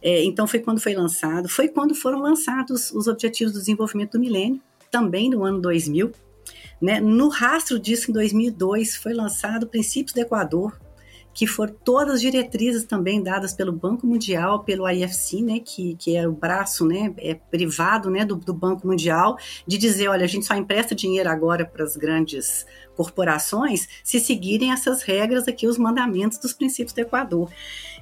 [0.02, 4.20] é, então foi quando foi lançado, foi quando foram lançados os Objetivos do Desenvolvimento do
[4.22, 6.14] Milênio, também no ano 2000,
[6.82, 7.00] né?
[7.00, 10.80] No rastro disso, em 2002, foi lançado Princípios do Equador,
[11.34, 16.18] que foram todas as diretrizes também dadas pelo Banco Mundial, pelo IFC, né, que, que
[16.18, 20.28] é o braço né, é privado né, do, do Banco Mundial, de dizer, olha, a
[20.28, 22.66] gente só empresta dinheiro agora para as grandes
[22.96, 27.50] corporações se seguirem essas regras aqui, os mandamentos dos princípios do Equador.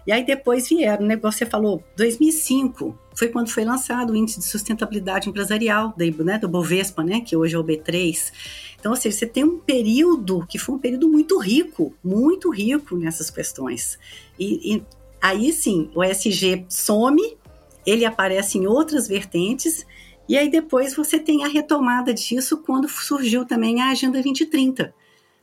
[0.08, 4.46] E aí depois vieram, né, você falou, 2005 foi quando foi lançado o Índice de
[4.46, 8.32] Sustentabilidade Empresarial né, do Bovespa, né, que hoje é o B3.
[8.80, 12.96] Então, ou seja, você tem um período que foi um período muito rico, muito rico
[12.96, 14.00] nessas questões.
[14.40, 14.84] E, e
[15.22, 17.38] aí sim, o ESG some,
[17.86, 19.86] ele aparece em outras vertentes,
[20.30, 24.94] e aí depois você tem a retomada disso quando surgiu também a Agenda 2030,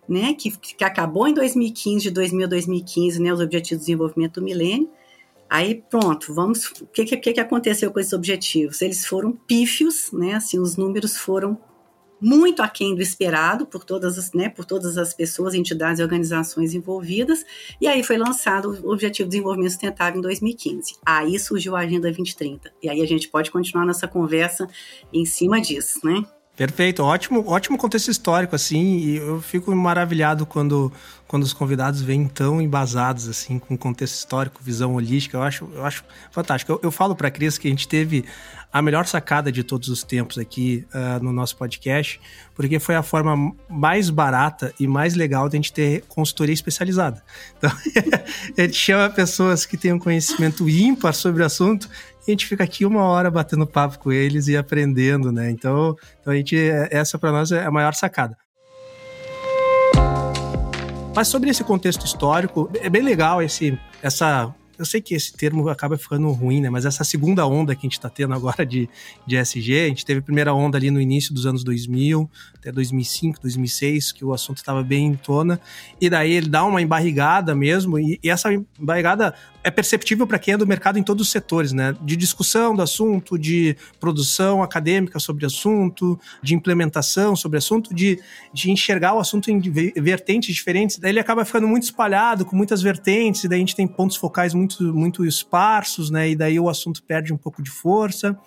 [0.08, 4.40] né, que, que acabou em 2015, de 2000 a 2015, né, os Objetivos de Desenvolvimento
[4.40, 4.90] do Milênio.
[5.48, 6.66] Aí pronto, vamos.
[6.80, 8.82] O que, que, que aconteceu com esses objetivos?
[8.82, 10.34] Eles foram pífios, né?
[10.34, 11.58] Assim, os números foram
[12.20, 16.72] muito aquém do esperado por todas as, né, por todas as pessoas, entidades e organizações
[16.72, 17.44] envolvidas,
[17.78, 20.96] e aí foi lançado o Objetivo de Desenvolvimento Sustentável em 2015.
[21.04, 24.66] Aí surgiu a Agenda 2030, e aí a gente pode continuar nossa conversa
[25.12, 26.24] em cima disso, né?
[26.56, 30.92] Perfeito, ótimo, ótimo contexto histórico, assim, e eu fico maravilhado quando,
[31.26, 35.84] quando os convidados vêm tão embasados, assim, com contexto histórico, visão holística, eu acho, eu
[35.84, 36.70] acho fantástico.
[36.70, 38.24] Eu, eu falo para Cris que a gente teve
[38.72, 42.20] a melhor sacada de todos os tempos aqui uh, no nosso podcast,
[42.54, 47.22] porque foi a forma mais barata e mais legal de a gente ter consultoria especializada.
[47.58, 47.70] Então,
[48.56, 51.88] a gente chama pessoas que têm um conhecimento ímpar sobre o assunto
[52.26, 55.50] a gente fica aqui uma hora batendo papo com eles e aprendendo, né?
[55.50, 56.56] Então, então a gente,
[56.90, 58.36] essa para nós é a maior sacada.
[61.14, 65.68] Mas sobre esse contexto histórico, é bem legal esse, essa eu sei que esse termo
[65.68, 66.68] acaba ficando ruim, né?
[66.68, 68.88] Mas essa segunda onda que a gente está tendo agora de,
[69.26, 72.72] de SG, a gente teve a primeira onda ali no início dos anos 2000, até
[72.72, 75.60] 2005, 2006, que o assunto estava bem em tona,
[76.00, 80.52] e daí ele dá uma embarrigada mesmo, e, e essa embarrigada é perceptível para quem
[80.52, 81.96] é do mercado em todos os setores, né?
[82.02, 88.20] De discussão do assunto, de produção acadêmica sobre assunto, de implementação sobre assunto, de,
[88.52, 90.98] de enxergar o assunto em vertentes diferentes.
[90.98, 94.18] Daí ele acaba ficando muito espalhado, com muitas vertentes, e daí a gente tem pontos
[94.18, 96.28] focais muito, muito esparsos, né?
[96.28, 98.38] E daí o assunto perde um pouco de força.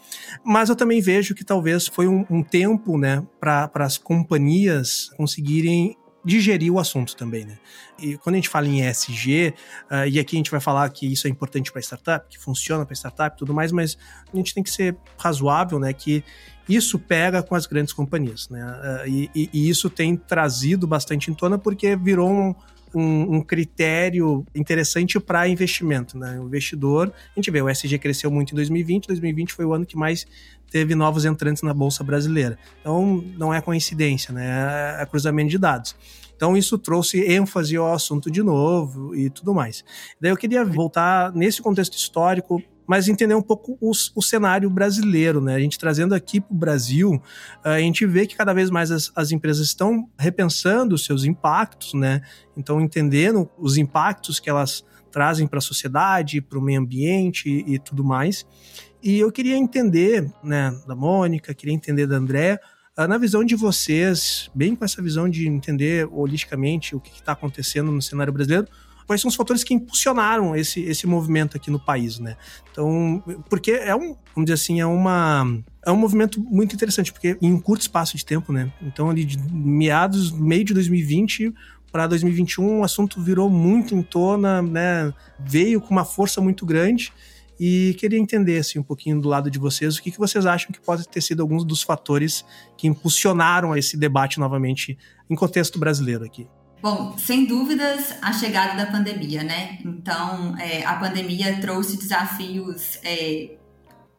[0.46, 5.98] Mas eu também vejo que talvez foi um, um tempo, né, para as companhias conseguirem
[6.28, 7.58] digerir o assunto também, né?
[7.98, 9.54] E quando a gente fala em ESG, uh,
[9.90, 12.86] ah, e aqui a gente vai falar que isso é importante para startup, que funciona
[12.86, 13.98] para startup e tudo mais, mas
[14.32, 15.94] a gente tem que ser razoável, né?
[15.94, 16.24] Que
[16.68, 18.62] isso pega com as grandes companhias, né?
[18.62, 22.54] Uh, e, e, isso tem trazido bastante em tona porque virou um,
[22.94, 26.38] um, um critério interessante para investimento, né?
[26.42, 29.86] O investidor, a gente vê, o ESG cresceu muito em 2020, 2020 foi o ano
[29.86, 30.28] que mais
[30.70, 32.58] teve novos entrantes na Bolsa Brasileira.
[32.82, 35.02] Então, não é coincidência, né?
[35.02, 35.96] É cruzamento de dados.
[36.36, 39.84] Então, isso trouxe ênfase ao assunto de novo e tudo mais.
[40.22, 45.42] Daí eu queria voltar nesse contexto histórico mas entender um pouco o, o, cenário brasileiro,
[45.42, 45.56] né?
[45.56, 47.22] A gente trazendo aqui para o Brasil,
[47.62, 51.94] a gente vê que cada vez mais as, as empresas estão repensando os seus impactos,
[51.94, 52.22] né?
[52.56, 57.74] Então, entendendo os impactos que elas trazem para a sociedade, para o meio ambiente e,
[57.74, 58.46] e tudo mais.
[59.02, 62.60] E eu queria entender, né, da Mônica, queria entender da André,
[62.96, 67.34] ah, na visão de vocês, bem com essa visão de entender holisticamente o que está
[67.34, 68.68] acontecendo no cenário brasileiro,
[69.06, 72.36] quais são os fatores que impulsionaram esse, esse movimento aqui no país, né?
[72.72, 75.46] Então, porque é um, vamos dizer assim, é uma
[75.86, 78.74] é um movimento muito interessante, porque em um curto espaço de tempo, né?
[78.82, 81.54] Então, ali de meados, meio de 2020
[81.92, 85.14] para 2021, o assunto virou muito em tona, né?
[85.40, 87.14] Veio com uma força muito grande
[87.60, 90.72] e queria entender assim, um pouquinho do lado de vocês o que, que vocês acham
[90.72, 92.46] que pode ter sido alguns dos fatores
[92.78, 94.98] que impulsionaram esse debate novamente
[95.30, 96.48] em contexto brasileiro aqui.
[96.82, 99.80] Bom, sem dúvidas, a chegada da pandemia, né?
[99.84, 103.58] Então, é, a pandemia trouxe desafios é,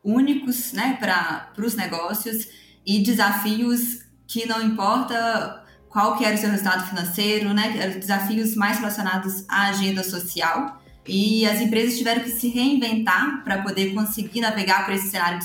[0.02, 2.48] únicos né, para os negócios
[2.84, 7.96] e desafios que não importa qual que era o seu resultado financeiro, né?
[7.98, 10.77] Desafios mais relacionados à agenda social
[11.08, 15.40] e as empresas tiveram que se reinventar para poder conseguir navegar por esse cenário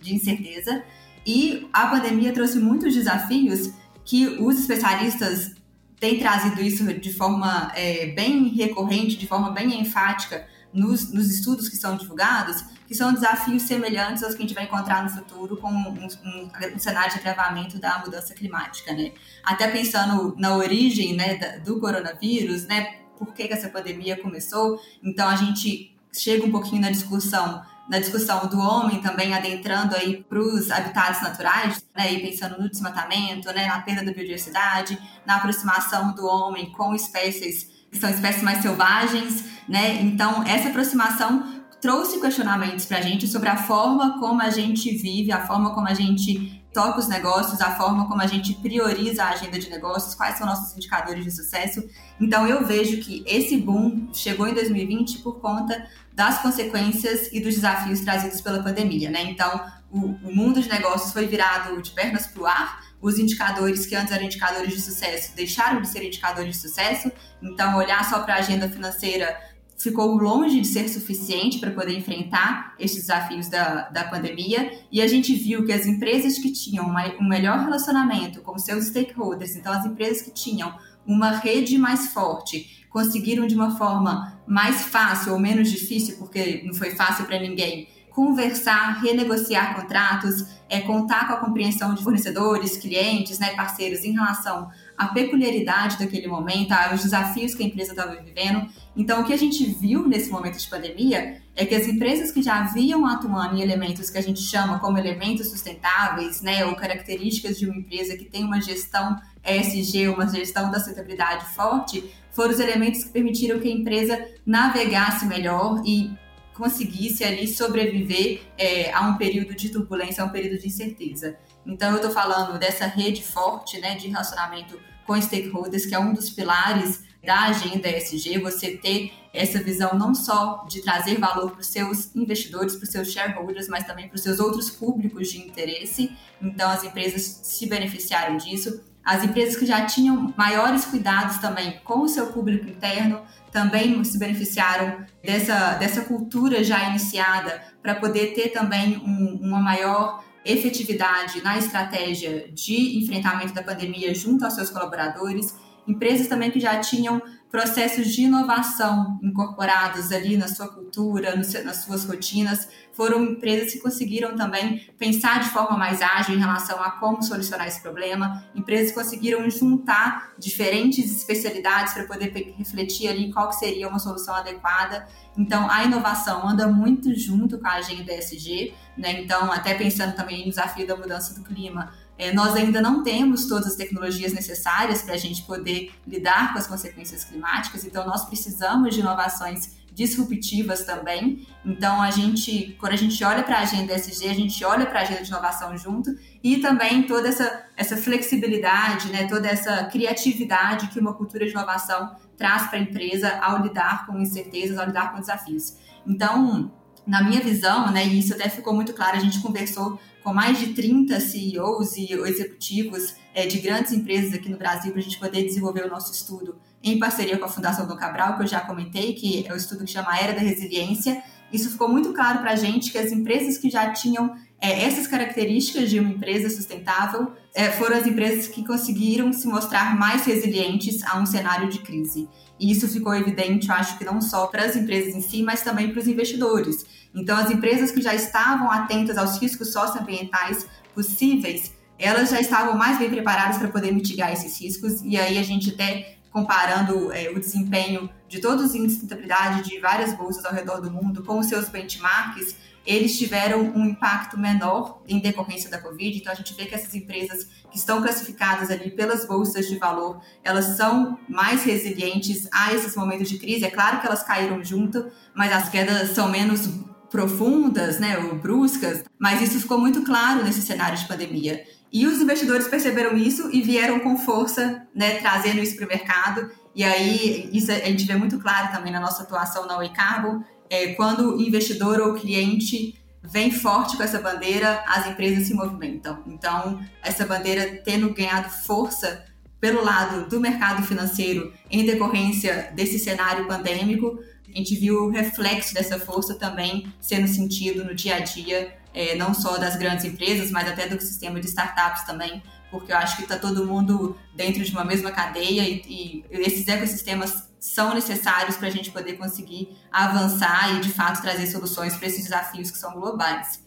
[0.00, 0.82] de incerteza.
[1.26, 3.72] E a pandemia trouxe muitos desafios
[4.04, 5.52] que os especialistas
[5.98, 11.68] têm trazido isso de forma é, bem recorrente, de forma bem enfática nos, nos, estudos
[11.68, 15.56] que são divulgados, que são desafios semelhantes aos que a gente vai encontrar no futuro
[15.56, 19.12] com um, um, um cenário de agravamento da mudança climática, né?
[19.42, 23.07] Até pensando na origem né, do coronavírus, né?
[23.18, 24.80] Por que, que essa pandemia começou.
[25.02, 30.22] Então a gente chega um pouquinho na discussão na discussão do homem também adentrando aí
[30.22, 35.36] para os habitats naturais, né, e pensando no desmatamento, né, na perda da biodiversidade, na
[35.36, 40.02] aproximação do homem com espécies que são espécies mais selvagens, né?
[40.02, 45.32] Então essa aproximação trouxe questionamentos para a gente sobre a forma como a gente vive,
[45.32, 49.30] a forma como a gente toca os negócios, a forma como a gente prioriza a
[49.30, 51.82] agenda de negócios, quais são nossos indicadores de sucesso.
[52.20, 57.56] Então eu vejo que esse boom chegou em 2020 por conta das consequências e dos
[57.56, 59.22] desafios trazidos pela pandemia, né?
[59.24, 59.60] Então
[59.90, 62.88] o, o mundo de negócios foi virado de pernas para o ar.
[63.00, 67.10] Os indicadores que antes eram indicadores de sucesso deixaram de ser indicadores de sucesso.
[67.42, 69.36] Então olhar só para a agenda financeira
[69.78, 74.72] ficou longe de ser suficiente para poder enfrentar esses desafios da, da pandemia.
[74.90, 78.86] E a gente viu que as empresas que tinham uma, um melhor relacionamento com seus
[78.86, 80.74] stakeholders, então as empresas que tinham
[81.06, 86.74] uma rede mais forte, conseguiram de uma forma mais fácil ou menos difícil, porque não
[86.74, 93.38] foi fácil para ninguém, conversar, renegociar contratos, é, contar com a compreensão de fornecedores, clientes,
[93.38, 98.68] né, parceiros em relação à peculiaridade daquele momento, aos desafios que a empresa estava vivendo.
[98.96, 102.42] Então, o que a gente viu nesse momento de pandemia é que as empresas que
[102.42, 107.58] já vinham atuando em elementos que a gente chama como elementos sustentáveis, né, ou características
[107.58, 112.60] de uma empresa que tem uma gestão ESG, uma gestão da sustentabilidade forte, foram os
[112.60, 116.10] elementos que permitiram que a empresa navegasse melhor e
[116.54, 121.36] conseguisse ali sobreviver é, a um período de turbulência, a um período de incerteza.
[121.68, 126.14] Então, eu estou falando dessa rede forte né, de relacionamento com stakeholders, que é um
[126.14, 131.60] dos pilares da agenda ESG, você ter essa visão não só de trazer valor para
[131.60, 135.38] os seus investidores, para os seus shareholders, mas também para os seus outros públicos de
[135.38, 136.16] interesse.
[136.40, 138.82] Então, as empresas se beneficiaram disso.
[139.04, 144.18] As empresas que já tinham maiores cuidados também com o seu público interno também se
[144.18, 151.58] beneficiaram dessa, dessa cultura já iniciada para poder ter também um, uma maior efetividade na
[151.58, 155.54] estratégia de enfrentamento da pandemia junto aos seus colaboradores.
[155.86, 162.04] Empresas também que já tinham processos de inovação incorporados ali na sua cultura, nas suas
[162.04, 167.22] rotinas, foram empresas que conseguiram também pensar de forma mais ágil em relação a como
[167.22, 173.98] solucionar esse problema, empresas conseguiram juntar diferentes especialidades para poder refletir ali qual seria uma
[173.98, 175.06] solução adequada.
[175.36, 179.22] Então, a inovação anda muito junto com a agenda ESG, né?
[179.22, 183.46] Então, até pensando também no desafio da mudança do clima, é, nós ainda não temos
[183.46, 188.24] todas as tecnologias necessárias para a gente poder lidar com as consequências climáticas, então nós
[188.24, 191.44] precisamos de inovações disruptivas também.
[191.64, 195.00] Então, a gente, quando a gente olha para a agenda SG, a gente olha para
[195.00, 200.86] a agenda de inovação junto e também toda essa, essa flexibilidade, né, toda essa criatividade
[200.88, 205.12] que uma cultura de inovação traz para a empresa ao lidar com incertezas, ao lidar
[205.12, 205.76] com desafios.
[206.06, 206.70] Então,
[207.08, 210.58] na minha visão, né, e isso até ficou muito claro, a gente conversou com mais
[210.58, 215.18] de 30 CEOs e executivos é, de grandes empresas aqui no Brasil para a gente
[215.18, 218.60] poder desenvolver o nosso estudo em parceria com a Fundação Dom Cabral, que eu já
[218.60, 221.22] comentei, que é o estudo que chama Era da Resiliência.
[221.50, 225.06] Isso ficou muito claro para a gente que as empresas que já tinham é, essas
[225.06, 231.02] características de uma empresa sustentável é, foram as empresas que conseguiram se mostrar mais resilientes
[231.04, 232.28] a um cenário de crise.
[232.58, 235.62] E isso ficou evidente, eu acho que não só para as empresas em si, mas
[235.62, 236.84] também para os investidores.
[237.14, 242.98] Então, as empresas que já estavam atentas aos riscos socioambientais possíveis, elas já estavam mais
[242.98, 245.02] bem preparadas para poder mitigar esses riscos.
[245.02, 249.68] E aí a gente até comparando é, o desempenho de todos os índices de sustentabilidade
[249.68, 252.54] de várias bolsas ao redor do mundo com os seus benchmarks,
[252.88, 256.18] eles tiveram um impacto menor em decorrência da Covid.
[256.18, 260.22] Então, a gente vê que essas empresas que estão classificadas ali pelas bolsas de valor,
[260.42, 263.66] elas são mais resilientes a esses momentos de crise.
[263.66, 266.66] É claro que elas caíram junto, mas as quedas são menos
[267.10, 271.62] profundas, né, ou bruscas, mas isso ficou muito claro nesse cenário de pandemia.
[271.92, 276.50] E os investidores perceberam isso e vieram com força, né, trazendo isso para o mercado.
[276.74, 280.42] E aí, isso a gente vê muito claro também na nossa atuação na Oi Carbon,
[280.70, 286.22] é, quando o investidor ou cliente vem forte com essa bandeira, as empresas se movimentam.
[286.26, 289.24] Então, essa bandeira tendo ganhado força
[289.60, 295.74] pelo lado do mercado financeiro em decorrência desse cenário pandêmico, a gente viu o reflexo
[295.74, 300.50] dessa força também sendo sentido no dia a dia, é, não só das grandes empresas,
[300.50, 304.64] mas até do sistema de startups também, porque eu acho que está todo mundo dentro
[304.64, 309.76] de uma mesma cadeia e, e esses ecossistemas são necessários para a gente poder conseguir
[309.90, 313.62] avançar e, de fato, trazer soluções para esses desafios que são globais.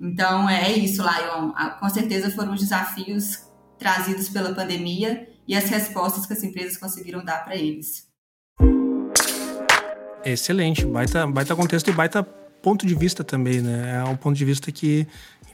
[0.00, 1.52] Então, é isso, Lion.
[1.78, 3.44] Com certeza foram os desafios
[3.78, 8.08] trazidos pela pandemia e as respostas que as empresas conseguiram dar para eles.
[10.24, 12.22] Excelente, baita, baita contexto e baita
[12.62, 14.02] ponto de vista também, né?
[14.04, 15.06] É um ponto de vista que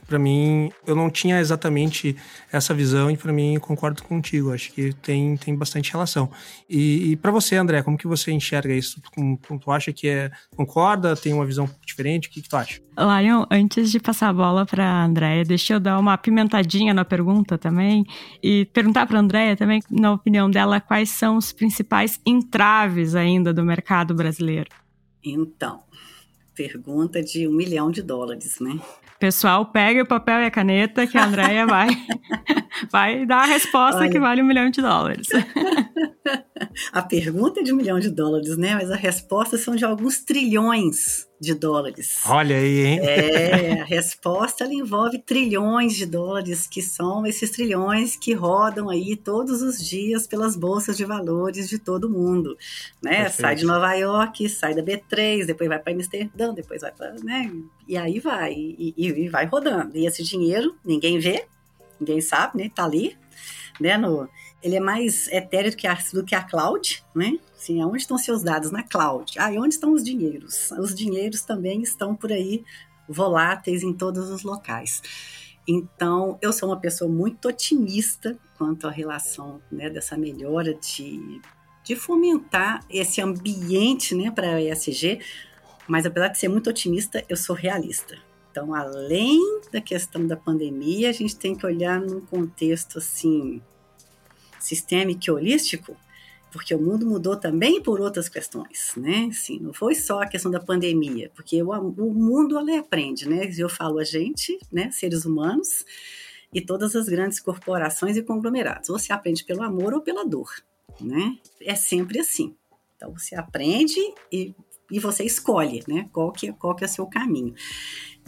[0.07, 2.15] para mim, eu não tinha exatamente
[2.51, 4.53] essa visão e para mim concordo contigo.
[4.53, 6.31] Acho que tem, tem bastante relação.
[6.69, 9.01] E, e para você, André, como que você enxerga isso?
[9.01, 11.15] Tu, tu acha que é concorda?
[11.15, 12.29] Tem uma visão diferente?
[12.29, 12.81] O que, que tu acha?
[12.97, 17.57] Lion, antes de passar a bola para Andréia, deixa eu dar uma apimentadinha na pergunta
[17.57, 18.05] também
[18.41, 23.63] e perguntar para Andréia também, na opinião dela, quais são os principais entraves ainda do
[23.63, 24.69] mercado brasileiro.
[25.23, 25.81] Então,
[26.57, 28.79] pergunta de um milhão de dólares, né?
[29.19, 31.89] Pessoal, pegue o papel e a caneta que a Andrea vai,
[32.91, 35.27] vai dar a resposta Olha, que vale um milhão de dólares.
[36.91, 38.75] a pergunta é de um milhão de dólares, né?
[38.75, 42.23] Mas a resposta são de alguns trilhões de dólares.
[42.25, 42.99] Olha aí, hein?
[43.01, 49.15] É, a resposta ela envolve trilhões de dólares, que são esses trilhões que rodam aí
[49.15, 52.57] todos os dias pelas bolsas de valores de todo mundo,
[53.03, 53.23] né?
[53.23, 53.41] Perfeito.
[53.41, 57.51] Sai de Nova York, sai da B3, depois vai para Amsterdã, depois vai para, né?
[57.87, 59.95] E aí vai, e, e, e, vai rodando.
[59.95, 61.45] E esse dinheiro ninguém vê,
[61.99, 62.71] ninguém sabe, né?
[62.73, 63.17] Tá ali,
[63.79, 63.97] né?
[63.97, 64.29] No,
[64.61, 67.37] ele é mais etéreo do que a, do que a cloud, né?
[67.55, 68.71] Assim, onde estão seus dados?
[68.71, 69.33] Na cloud.
[69.37, 70.71] Ah, e onde estão os dinheiros?
[70.71, 72.63] Os dinheiros também estão por aí
[73.07, 75.01] voláteis em todos os locais.
[75.67, 81.41] Então, eu sou uma pessoa muito otimista quanto à relação né, dessa melhora de,
[81.83, 85.19] de fomentar esse ambiente né, para a ESG,
[85.87, 88.17] mas apesar de ser muito otimista, eu sou realista.
[88.57, 93.61] Então, além da questão da pandemia, a gente tem que olhar num contexto assim
[94.59, 95.95] sistêmico e holístico,
[96.51, 99.27] porque o mundo mudou também por outras questões, né?
[99.29, 103.47] Assim, não foi só a questão da pandemia, porque o, o mundo aprende, né?
[103.55, 105.85] Eu falo a gente, né, seres humanos,
[106.51, 108.89] e todas as grandes corporações e conglomerados.
[108.89, 110.49] Você aprende pelo amor ou pela dor,
[110.99, 111.37] né?
[111.61, 112.55] É sempre assim.
[112.95, 113.99] Então você aprende
[114.31, 114.55] e,
[114.91, 116.09] e você escolhe, né?
[116.11, 117.53] Qual que, qual que é o seu caminho.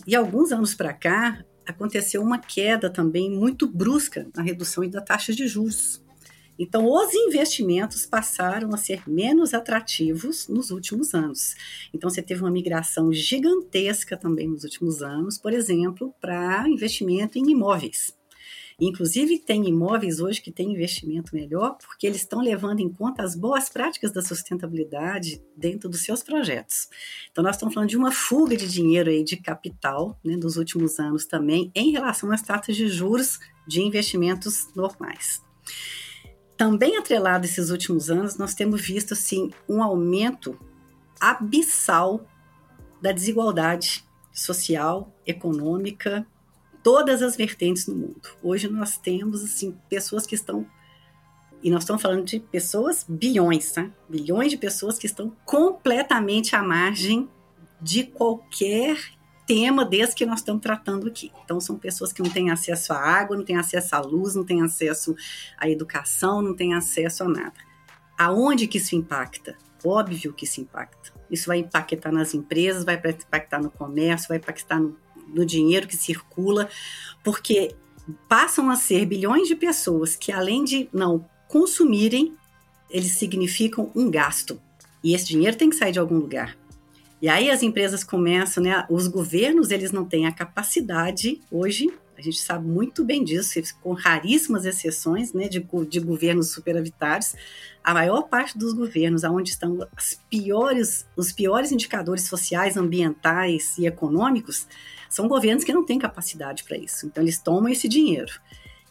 [0.08, 5.34] E alguns anos para cá aconteceu uma queda também muito brusca na redução da taxa
[5.34, 6.02] de juros
[6.60, 11.56] então, os investimentos passaram a ser menos atrativos nos últimos anos.
[11.94, 17.50] Então, você teve uma migração gigantesca também nos últimos anos, por exemplo, para investimento em
[17.50, 18.19] imóveis.
[18.80, 23.36] Inclusive, tem imóveis hoje que têm investimento melhor, porque eles estão levando em conta as
[23.36, 26.88] boas práticas da sustentabilidade dentro dos seus projetos.
[27.30, 30.98] Então, nós estamos falando de uma fuga de dinheiro aí, de capital, né, dos últimos
[31.00, 35.44] anos também, em relação às taxas de juros de investimentos normais.
[36.56, 40.60] Também atrelado esses últimos anos, nós temos visto assim um aumento
[41.20, 42.26] abissal
[43.02, 44.04] da desigualdade
[44.34, 46.26] social, econômica,
[46.90, 48.30] todas as vertentes no mundo.
[48.42, 50.66] Hoje nós temos assim pessoas que estão
[51.62, 53.92] e nós estamos falando de pessoas bilhões, tá?
[54.10, 57.30] Bilhões de pessoas que estão completamente à margem
[57.80, 58.98] de qualquer
[59.46, 61.32] tema desse que nós estamos tratando aqui.
[61.46, 64.44] Então, são pessoas que não têm acesso à água, não têm acesso à luz, não
[64.44, 65.16] têm acesso
[65.60, 67.54] à educação, não têm acesso a nada.
[68.18, 69.56] Aonde que isso impacta?
[69.86, 71.14] Óbvio que isso impacta.
[71.30, 74.98] Isso vai impactar nas empresas, vai impactar no comércio, vai impactar no,
[75.34, 76.70] no dinheiro que circula,
[77.24, 77.76] porque
[78.28, 82.34] passam a ser bilhões de pessoas que, além de não consumirem,
[82.90, 84.60] eles significam um gasto.
[85.04, 86.58] E esse dinheiro tem que sair de algum lugar.
[87.22, 88.86] E aí as empresas começam, né?
[88.90, 93.94] Os governos, eles não têm a capacidade hoje, a gente sabe muito bem disso, com
[93.94, 97.34] raríssimas exceções, né, de, de governos superavitários,
[97.82, 103.86] a maior parte dos governos, aonde estão as piores, os piores indicadores sociais, ambientais e
[103.86, 104.68] econômicos,
[105.10, 107.06] são governos que não têm capacidade para isso.
[107.06, 108.32] Então eles tomam esse dinheiro.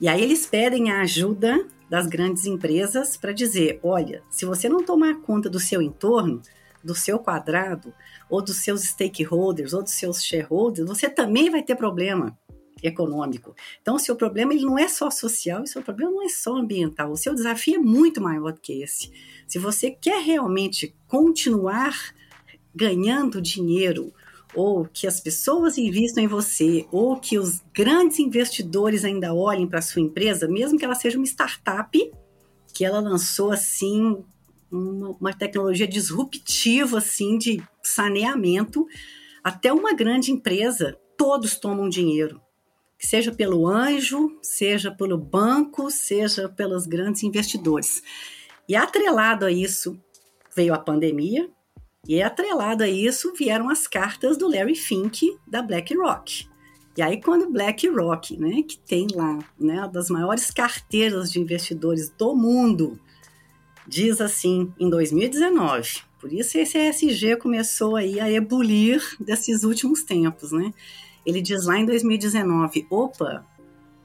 [0.01, 4.83] E aí eles pedem a ajuda das grandes empresas para dizer, olha, se você não
[4.83, 6.43] tomar conta do seu entorno,
[6.85, 7.93] do seu quadrado,
[8.31, 12.39] ou dos seus stakeholders, ou dos seus shareholders, você também vai ter problema
[12.83, 13.55] econômico.
[13.83, 16.57] Então, o seu problema ele não é só social, o seu problema não é só
[16.57, 17.11] ambiental.
[17.11, 19.11] O seu desafio é muito maior do que esse.
[19.47, 21.95] Se você quer realmente continuar
[22.75, 24.13] ganhando dinheiro,
[24.55, 29.79] ou que as pessoas invistam em você, ou que os grandes investidores ainda olhem para
[29.79, 32.13] a sua empresa, mesmo que ela seja uma startup,
[32.73, 34.23] que ela lançou assim
[34.71, 38.87] uma, uma tecnologia disruptiva assim de saneamento,
[39.43, 42.41] até uma grande empresa, todos tomam dinheiro.
[42.99, 48.03] Seja pelo anjo, seja pelo banco, seja pelos grandes investidores.
[48.69, 49.99] E atrelado a isso
[50.55, 51.49] veio a pandemia,
[52.09, 56.49] e atrelado a isso vieram as cartas do Larry Fink da BlackRock.
[56.97, 62.09] E aí quando BlackRock, né, que tem lá, né, uma das maiores carteiras de investidores
[62.09, 62.99] do mundo,
[63.87, 66.01] diz assim em 2019.
[66.19, 70.73] Por isso esse ESG começou aí a ebulir desses últimos tempos, né?
[71.25, 73.47] Ele diz lá em 2019, opa,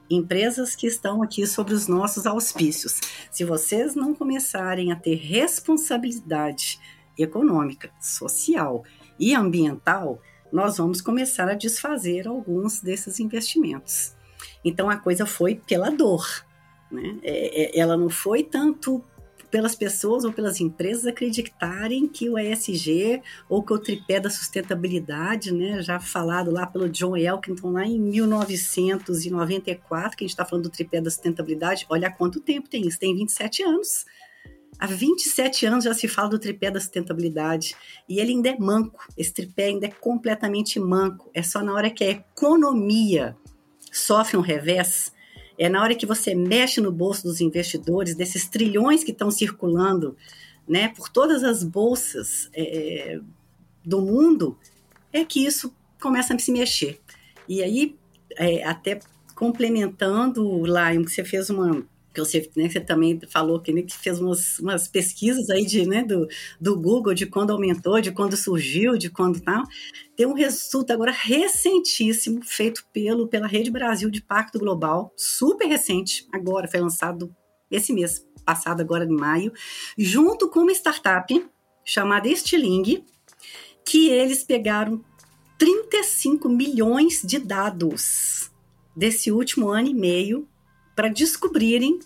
[0.08, 3.00] empresas que estão aqui sobre os nossos auspícios,
[3.30, 6.78] se vocês não começarem a ter responsabilidade
[7.18, 8.84] econômica, social
[9.18, 10.20] e ambiental,
[10.52, 14.14] nós vamos começar a desfazer alguns desses investimentos.
[14.64, 16.26] Então a coisa foi pela dor,
[16.90, 17.18] né?
[17.22, 19.04] É, é, ela não foi tanto
[19.54, 25.54] pelas pessoas ou pelas empresas acreditarem que o ESG ou que o tripé da sustentabilidade,
[25.54, 30.64] né, já falado lá pelo John Elkington lá em 1994, que a gente está falando
[30.64, 34.04] do tripé da sustentabilidade, olha quanto tempo tem isso, tem 27 anos.
[34.78, 37.74] Há 27 anos já se fala do tripé da sustentabilidade
[38.08, 39.06] e ele ainda é manco.
[39.16, 41.30] Esse tripé ainda é completamente manco.
[41.32, 43.36] É só na hora que a economia
[43.92, 45.12] sofre um revés,
[45.58, 50.16] é na hora que você mexe no bolso dos investidores, desses trilhões que estão circulando
[50.68, 53.20] né, por todas as bolsas é,
[53.84, 54.58] do mundo,
[55.12, 57.00] é que isso começa a se mexer.
[57.48, 57.96] E aí,
[58.36, 58.98] é, até
[59.34, 64.20] complementando, lá, que você fez uma que você, né, você também falou que, que fez
[64.20, 66.28] umas, umas, pesquisas aí de, né, do,
[66.60, 69.64] do Google, de quando aumentou, de quando surgiu, de quando tal.
[70.16, 76.26] Tem um resultado agora recentíssimo, feito pelo, pela Rede Brasil de Pacto Global, super recente,
[76.32, 77.34] agora, foi lançado
[77.70, 79.52] esse mês passado, agora em maio,
[79.98, 81.44] junto com uma startup
[81.84, 83.04] chamada Estiling,
[83.84, 85.04] que eles pegaram
[85.58, 88.50] 35 milhões de dados
[88.96, 90.48] desse último ano e meio
[90.94, 91.98] para descobrirem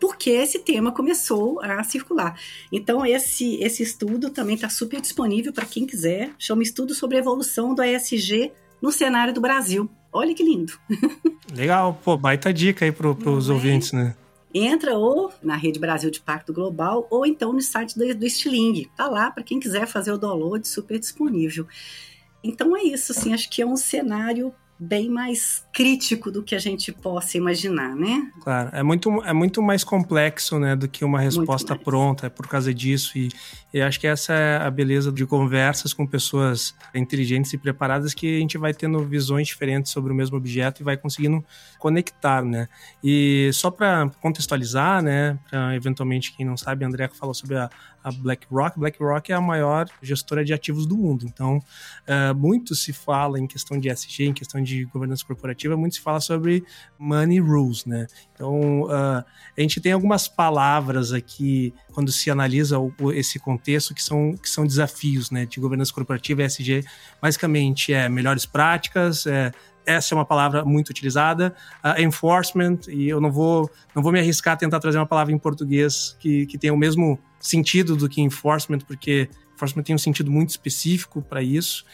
[0.00, 2.38] por que esse tema começou a circular.
[2.72, 6.32] Então, esse, esse estudo também está super disponível para quem quiser.
[6.38, 9.90] Chama Estudo sobre a Evolução do ESG no Cenário do Brasil.
[10.12, 10.78] Olha que lindo.
[11.52, 13.52] Legal, pô, baita dica aí para os é?
[13.52, 14.14] ouvintes, né?
[14.54, 18.86] Entra ou na Rede Brasil de Pacto Global ou então no site do, do Stiling.
[18.96, 21.66] Tá lá para quem quiser fazer o download, super disponível.
[22.42, 26.58] Então é isso, assim, acho que é um cenário bem mais crítico do que a
[26.58, 28.30] gente possa imaginar, né?
[28.42, 32.46] Claro, é muito, é muito mais complexo, né, do que uma resposta pronta, é por
[32.46, 33.28] causa disso e,
[33.74, 38.36] e acho que essa é a beleza de conversas com pessoas inteligentes e preparadas que
[38.36, 41.44] a gente vai tendo visões diferentes sobre o mesmo objeto e vai conseguindo
[41.78, 42.68] conectar, né?
[43.02, 47.68] E só para contextualizar, né, pra, eventualmente quem não sabe, a André falou sobre a,
[48.08, 48.78] a BlackRock.
[48.78, 51.26] BlackRock é a maior gestora de ativos do mundo.
[51.26, 55.96] Então, uh, muito se fala em questão de SG, em questão de governança corporativa, muito
[55.96, 56.64] se fala sobre
[56.98, 58.06] money rules, né?
[58.34, 59.24] Então, uh,
[59.56, 64.48] a gente tem algumas palavras aqui, quando se analisa o, esse contexto, que são, que
[64.48, 66.84] são desafios né, de governança corporativa SG.
[67.20, 69.52] Basicamente, é melhores práticas, é
[69.88, 71.54] essa é uma palavra muito utilizada.
[71.82, 75.32] Uh, enforcement, e eu não vou, não vou me arriscar a tentar trazer uma palavra
[75.32, 79.98] em português que, que tenha o mesmo sentido do que enforcement, porque enforcement tem um
[79.98, 81.84] sentido muito específico para isso.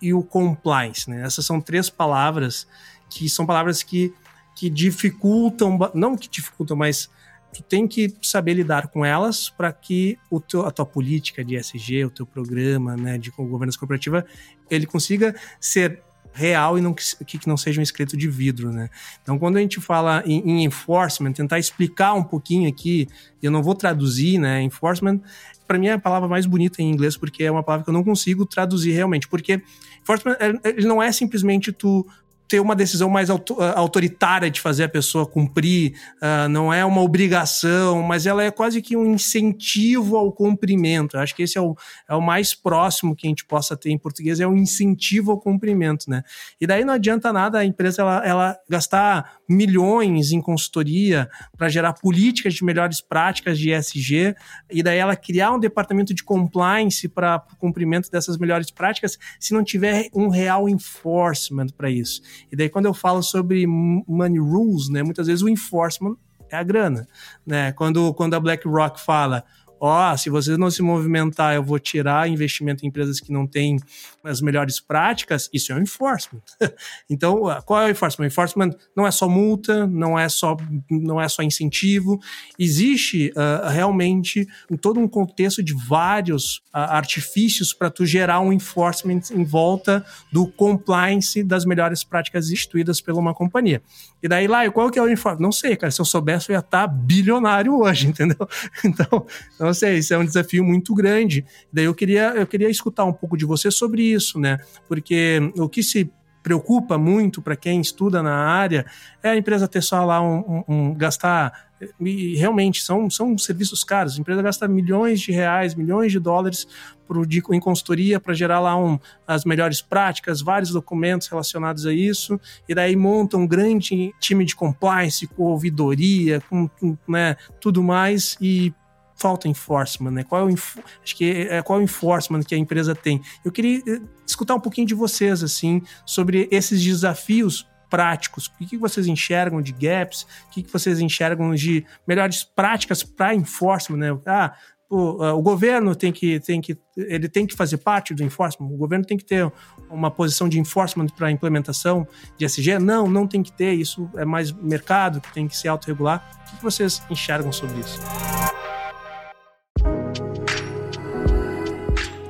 [0.00, 1.22] E o compliance, né?
[1.22, 2.66] Essas são três palavras
[3.08, 4.12] que são palavras que,
[4.54, 7.08] que dificultam, não que dificultam, mas
[7.52, 11.56] tu tem que saber lidar com elas para que o teu, a tua política de
[11.56, 14.26] ESG, o teu programa né, de governança corporativa,
[14.70, 16.02] ele consiga ser
[16.36, 18.90] real e não, que, que não seja um escrito de vidro, né?
[19.22, 23.08] Então, quando a gente fala em, em enforcement, tentar explicar um pouquinho aqui,
[23.42, 24.62] eu não vou traduzir, né?
[24.62, 25.20] Enforcement,
[25.66, 27.94] para mim é a palavra mais bonita em inglês, porque é uma palavra que eu
[27.94, 29.62] não consigo traduzir realmente, porque
[30.02, 32.06] enforcement, ele não é simplesmente tu
[32.48, 33.40] ter uma decisão mais ah,
[33.76, 38.80] autoritária de fazer a pessoa cumprir, uh, não é uma obrigação, mas ela é quase
[38.80, 41.16] que um incentivo ao cumprimento.
[41.16, 41.76] Eu acho que esse é o,
[42.08, 45.40] é o mais próximo que a gente possa ter em português, é um incentivo ao
[45.40, 46.22] cumprimento, né?
[46.60, 51.94] E daí não adianta nada a empresa ela, ela gastar milhões em consultoria para gerar
[51.94, 54.34] políticas de melhores práticas de ESG,
[54.70, 59.52] e daí ela criar um departamento de compliance para o cumprimento dessas melhores práticas, se
[59.52, 62.22] não tiver um real enforcement para isso.
[62.50, 66.16] E daí, quando eu falo sobre money rules, né, muitas vezes o enforcement
[66.50, 67.06] é a grana.
[67.44, 67.72] Né?
[67.72, 69.44] Quando, quando a BlackRock fala
[69.80, 73.46] ó, oh, se vocês não se movimentar, eu vou tirar investimento em empresas que não
[73.46, 73.78] têm
[74.24, 76.42] as melhores práticas, isso é um enforcement.
[77.08, 78.24] então, qual é o enforcement?
[78.24, 80.56] O enforcement não é só multa, não é só,
[80.90, 82.20] não é só incentivo,
[82.58, 88.52] existe uh, realmente em todo um contexto de vários uh, artifícios para tu gerar um
[88.52, 93.82] enforcement em volta do compliance das melhores práticas instituídas por uma companhia.
[94.22, 95.42] E daí lá, qual que é o enforcement?
[95.42, 98.48] Não sei, cara, se eu soubesse eu ia estar bilionário hoje, entendeu?
[98.84, 99.26] Então,
[99.66, 101.44] não sei, isso é um desafio muito grande.
[101.72, 104.58] Daí eu queria, eu queria escutar um pouco de você sobre isso, né?
[104.88, 106.10] Porque o que se
[106.42, 108.86] preocupa muito para quem estuda na área
[109.20, 111.66] é a empresa ter só lá um, um, um gastar
[112.00, 114.16] e realmente são, são serviços caros.
[114.16, 116.66] A empresa gasta milhões de reais, milhões de dólares
[117.06, 121.92] por, de, em consultoria para gerar lá um, as melhores práticas, vários documentos relacionados a
[121.92, 127.82] isso, e daí monta um grande time de compliance, com ouvidoria, com, com né, tudo
[127.82, 128.72] mais, e
[129.16, 130.24] falta enforcement, né?
[130.24, 133.20] Qual é o, acho que é, é, qual é o enforcement que a empresa tem?
[133.44, 138.50] Eu queria eh, escutar um pouquinho de vocês, assim, sobre esses desafios práticos.
[138.60, 140.26] O que vocês enxergam de gaps?
[140.48, 144.18] O que vocês enxergam de melhores práticas para enforcement, né?
[144.26, 144.54] Ah,
[144.88, 148.76] o, o, governo tem que, tem que ele tem que fazer parte do enforcement, o
[148.76, 149.50] governo tem que ter
[149.90, 152.06] uma posição de enforcement para implementação
[152.38, 152.78] de SG?
[152.78, 156.24] Não, não tem que ter, isso é mais mercado que tem que se autorregular.
[156.52, 157.98] O que vocês enxergam sobre isso?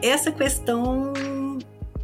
[0.09, 1.13] Essa questão,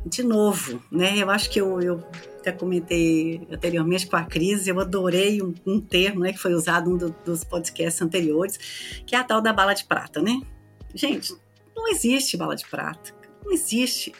[0.04, 1.18] de novo, né?
[1.18, 2.04] Eu acho que eu, eu
[2.38, 6.90] até comentei anteriormente com a Cris, eu adorei um, um termo né, que foi usado
[6.90, 8.58] um do, dos podcasts anteriores,
[9.06, 10.40] que é a tal da bala de prata, né?
[10.94, 11.34] Gente,
[11.74, 14.12] não existe bala de prata, não existe.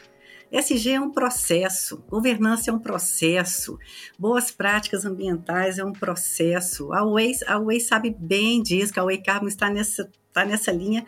[0.51, 3.79] SG é um processo, governança é um processo,
[4.19, 6.93] boas práticas ambientais é um processo.
[6.93, 11.03] A Way, a sabe bem disso, que a Way Carbon está nessa, está nessa linha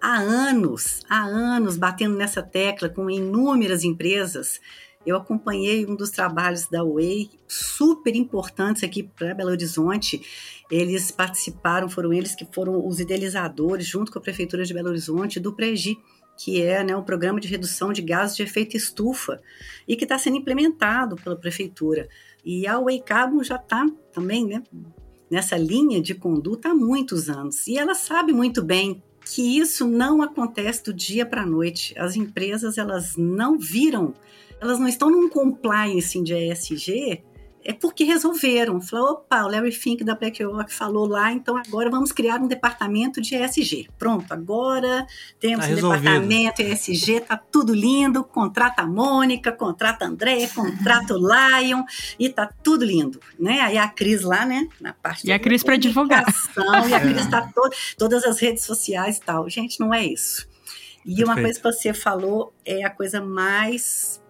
[0.00, 4.60] há anos, há anos, batendo nessa tecla com inúmeras empresas.
[5.06, 10.20] Eu acompanhei um dos trabalhos da Way, super importantes aqui para Belo Horizonte.
[10.70, 15.40] Eles participaram, foram eles que foram os idealizadores, junto com a Prefeitura de Belo Horizonte,
[15.40, 15.96] do PREGI,
[16.36, 19.40] que é né, Programa de Redução de Gases de Efeito Estufa,
[19.86, 22.08] e que está sendo implementado pela Prefeitura.
[22.44, 24.62] E a Way Carbon já está também né,
[25.30, 27.66] nessa linha de conduta há muitos anos.
[27.66, 29.02] E ela sabe muito bem
[29.34, 31.94] que isso não acontece do dia para a noite.
[31.98, 34.14] As empresas elas não viram,
[34.60, 37.22] elas não estão num compliance de ESG
[37.68, 38.80] é porque resolveram.
[38.80, 43.20] Falou, opa, o Larry Fink da BlackRock falou lá, então agora vamos criar um departamento
[43.20, 43.90] de ESG.
[43.98, 45.06] Pronto, agora
[45.38, 51.12] temos tá um departamento ESG, tá tudo lindo, contrata a Mônica, contrata a André, contrata
[51.12, 51.82] o Lion,
[52.18, 53.60] e tá tudo lindo, né?
[53.60, 56.24] Aí a Cris lá, né, na parte E a Cris para divulgar.
[56.88, 59.46] E a Cris tá to todas as redes sociais e tal.
[59.50, 60.48] Gente, não é isso.
[61.04, 61.24] E Perfeito.
[61.28, 64.22] uma coisa que você falou é a coisa mais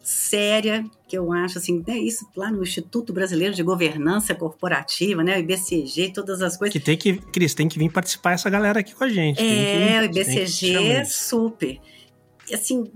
[0.00, 5.36] séria, que eu acho assim, é isso lá no Instituto Brasileiro de Governança Corporativa, né,
[5.36, 6.72] o IBCG, todas as coisas.
[6.72, 9.40] Que tem que, Cris, tem que vir participar essa galera aqui com a gente.
[9.40, 11.78] É, que, o IBCG é super.
[12.52, 12.90] Assim,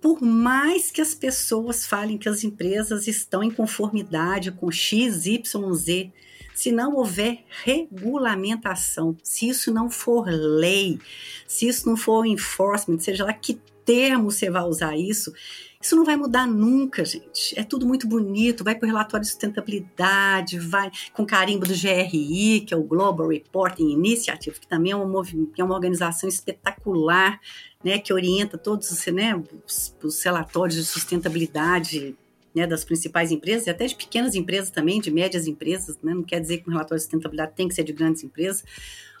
[0.00, 5.74] por mais que as pessoas falem que as empresas estão em conformidade com X, Y,
[5.74, 6.12] Z,
[6.54, 10.98] se não houver regulamentação, se isso não for lei,
[11.46, 15.32] se isso não for enforcement, seja lá que termo você vai usar isso,
[15.80, 17.58] isso não vai mudar nunca, gente.
[17.58, 22.60] É tudo muito bonito, vai para o relatório de sustentabilidade, vai com carimbo do GRI,
[22.60, 25.22] que é o Global Reporting Initiative, que também é uma,
[25.58, 27.40] é uma organização espetacular,
[27.84, 32.16] né, que orienta todos né, os, os relatórios de sustentabilidade
[32.54, 36.22] né, das principais empresas, e até de pequenas empresas também, de médias empresas, né, não
[36.22, 38.64] quer dizer que um relatório de sustentabilidade tem que ser de grandes empresas,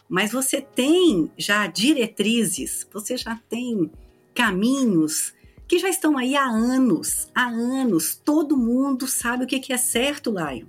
[0.08, 3.90] mas você tem já diretrizes, você já tem
[4.34, 5.34] caminhos
[5.66, 8.14] que já estão aí há anos, há anos.
[8.14, 10.66] Todo mundo sabe o que é certo, Lion.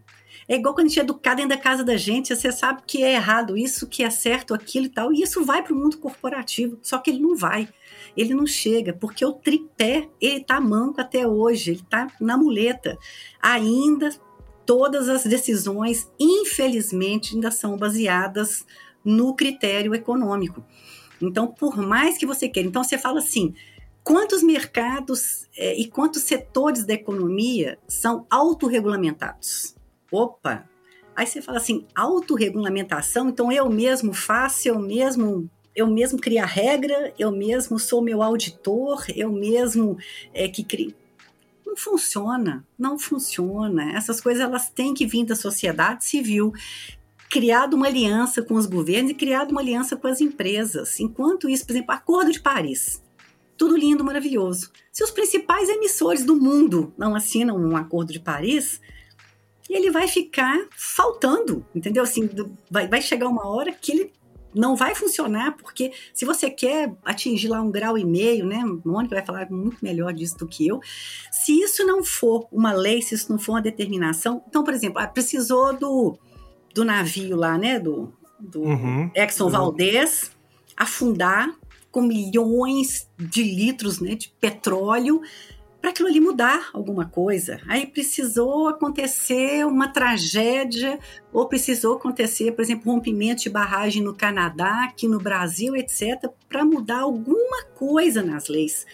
[0.49, 3.03] É igual quando a gente é educado dentro da casa da gente, você sabe que
[3.03, 5.97] é errado isso, que é certo aquilo e tal, e isso vai para o mundo
[5.97, 7.67] corporativo, só que ele não vai,
[8.15, 12.97] ele não chega, porque o tripé, ele tá manco até hoje, ele tá na muleta.
[13.41, 14.09] Ainda
[14.65, 18.65] todas as decisões, infelizmente, ainda são baseadas
[19.03, 20.63] no critério econômico.
[21.21, 23.53] Então, por mais que você queira, então você fala assim,
[24.07, 29.75] quantos mercados é, e quantos setores da economia são autorregulamentados?
[30.09, 30.63] Opa!
[31.13, 36.45] Aí você fala assim, autorregulamentação, então eu mesmo faço, eu mesmo eu mesmo crio a
[36.45, 39.97] regra, eu mesmo sou meu auditor, eu mesmo
[40.33, 40.95] é, que crio.
[41.65, 43.91] Não funciona, não funciona.
[43.91, 46.53] Essas coisas elas têm que vir da sociedade civil,
[47.29, 50.97] criado uma aliança com os governos e criado uma aliança com as empresas.
[50.99, 53.05] Enquanto isso, por exemplo, Acordo de Paris
[53.57, 54.71] tudo lindo, maravilhoso.
[54.91, 58.79] Se os principais emissores do mundo não assinam um acordo de Paris,
[59.69, 62.03] ele vai ficar faltando, entendeu?
[62.03, 62.29] Assim,
[62.69, 64.13] vai, vai chegar uma hora que ele
[64.53, 68.63] não vai funcionar, porque se você quer atingir lá um grau e meio, né?
[68.83, 70.79] Mônica vai falar muito melhor disso do que eu.
[71.31, 74.99] Se isso não for uma lei, se isso não for uma determinação, então, por exemplo,
[74.99, 76.17] ah, precisou do,
[76.73, 77.79] do navio lá, né?
[77.79, 79.51] Do, do uhum, Exxon uhum.
[79.51, 80.31] Valdez
[80.75, 81.53] afundar
[81.91, 85.21] com milhões de litros né, de petróleo
[85.81, 87.61] para aquilo ali mudar alguma coisa.
[87.67, 90.99] Aí precisou acontecer uma tragédia,
[91.31, 96.65] ou precisou acontecer, por exemplo, rompimento de barragem no Canadá, aqui no Brasil, etc., para
[96.65, 98.85] mudar alguma coisa nas leis.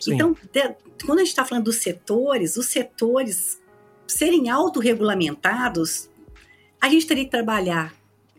[0.00, 0.14] Sim.
[0.14, 0.74] Então, de,
[1.06, 3.60] quando a gente está falando dos setores, os setores
[4.06, 6.10] serem autorregulamentados,
[6.80, 7.94] a gente teria que trabalhar,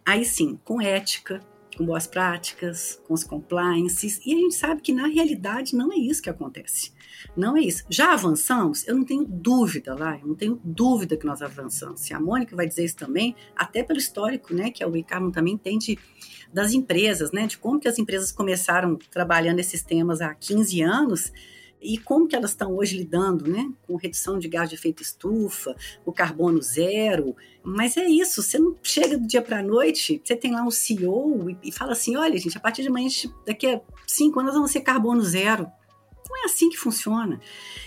[0.05, 1.41] aí sim, com ética,
[1.75, 5.95] com boas práticas, com os compliances, e a gente sabe que na realidade não é
[5.95, 6.91] isso que acontece.
[7.35, 7.83] Não é isso.
[7.89, 8.87] Já avançamos?
[8.87, 12.01] Eu não tenho dúvida lá, eu não tenho dúvida que nós avançamos.
[12.01, 15.57] Se a Mônica vai dizer isso também, até pelo histórico, né, que a Ricardo também
[15.57, 15.97] tem de,
[16.53, 21.31] das empresas, né, de como que as empresas começaram trabalhando esses temas há 15 anos,
[21.83, 25.75] e como que elas estão hoje lidando, né, com redução de gás de efeito estufa,
[26.05, 27.35] o carbono zero.
[27.61, 30.71] Mas é isso, você não chega do dia para a noite, você tem lá um
[30.71, 33.09] CEO e, e, fala assim, olha gente, a partir de amanhã,
[33.45, 35.67] daqui a cinco anos vamos ser carbono zero.
[36.29, 37.39] não é assim que funciona.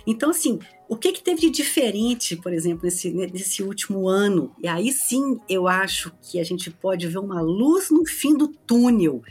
[0.07, 4.55] Então, assim, o que, que teve de diferente, por exemplo, nesse, nesse último ano?
[4.63, 8.49] E aí sim eu acho que a gente pode ver uma luz no fim do
[8.49, 9.23] túnel,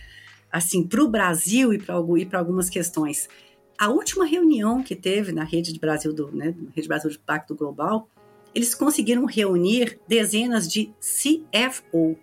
[0.52, 3.30] assim, para o Brasil e para algumas questões.
[3.78, 7.56] A última reunião que teve na rede de Brasil do, né, rede Brasil do Pacto
[7.56, 8.10] Global,
[8.54, 12.18] eles conseguiram reunir dezenas de CFO,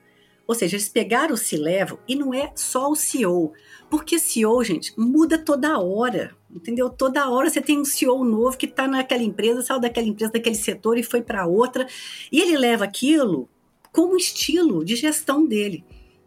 [0.46, 3.52] ou seja, eles pegaram o C-Level e não é só o CEO,
[3.90, 6.88] porque CEO, gente, muda toda hora, entendeu?
[6.88, 10.56] Toda hora você tem um CEO novo que está naquela empresa, saiu daquela empresa, daquele
[10.56, 11.86] setor e foi para outra,
[12.30, 13.48] e ele leva aquilo
[13.92, 15.84] como estilo de gestão dele.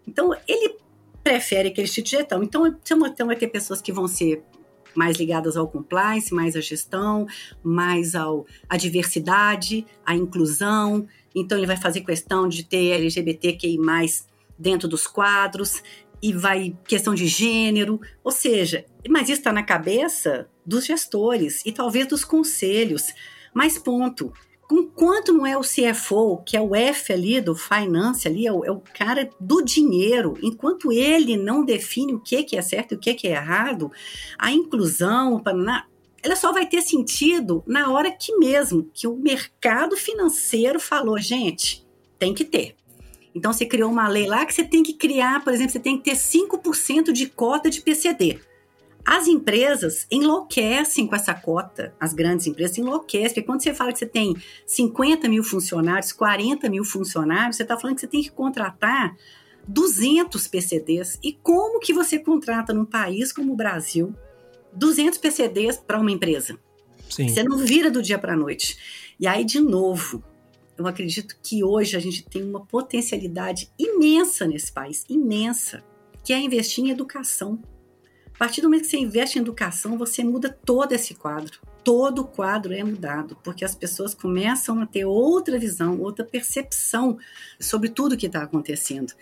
[0.07, 0.75] Então, ele
[1.23, 2.43] prefere aquele estilo de gestão.
[2.43, 4.43] Então, então vai ter pessoas que vão ser
[4.95, 7.27] mais ligadas ao compliance, mais à gestão,
[7.63, 11.07] mais ao, à diversidade, à inclusão.
[11.35, 13.77] Então, ele vai fazer questão de ter LGBTQI+,
[14.57, 15.81] dentro dos quadros,
[16.21, 21.71] e vai questão de gênero, ou seja, mas isso está na cabeça dos gestores e
[21.71, 23.13] talvez dos conselhos.
[23.53, 24.33] Mas ponto,
[24.71, 28.65] enquanto não é o CFO, que é o F ali do finance, ali é o,
[28.65, 32.95] é o, cara do dinheiro, enquanto ele não define o que, que é certo e
[32.95, 33.91] o que, que é errado,
[34.37, 35.41] a inclusão,
[36.23, 41.85] ela só vai ter sentido na hora que mesmo que o mercado financeiro falou, gente,
[42.17, 42.75] tem que ter.
[43.35, 45.97] Então você criou uma lei lá que você tem que criar, por exemplo, você tem
[45.97, 48.39] que ter 5% de cota de PCD.
[49.05, 53.99] As empresas enlouquecem com essa cota, as grandes empresas enlouquecem, porque quando você fala que
[53.99, 54.35] você tem
[54.65, 59.15] 50 mil funcionários, 40 mil funcionários, você está falando que você tem que contratar
[59.67, 61.19] 200 PCDs.
[61.23, 64.15] E como que você contrata num país como o Brasil
[64.73, 66.57] 200 PCDs para uma empresa?
[67.07, 67.29] Sim.
[67.29, 69.15] Você não vira do dia para a noite.
[69.19, 70.23] E aí, de novo,
[70.75, 75.83] eu acredito que hoje a gente tem uma potencialidade imensa nesse país, imensa,
[76.23, 77.61] que é investir em educação
[78.35, 81.57] a partir do momento que você investe em educação, você muda todo esse quadro.
[81.85, 87.17] Todo o quadro é mudado, porque as pessoas começam a ter outra visão, outra percepção
[87.57, 89.13] sobre tudo que está acontecendo.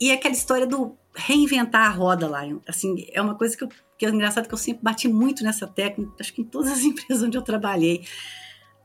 [0.00, 2.42] E é aquela história do reinventar a roda lá.
[2.64, 3.68] Assim, é uma coisa que, eu,
[3.98, 6.84] que é engraçado que eu sempre bati muito nessa técnica, acho que em todas as
[6.86, 8.06] empresas onde eu trabalhei.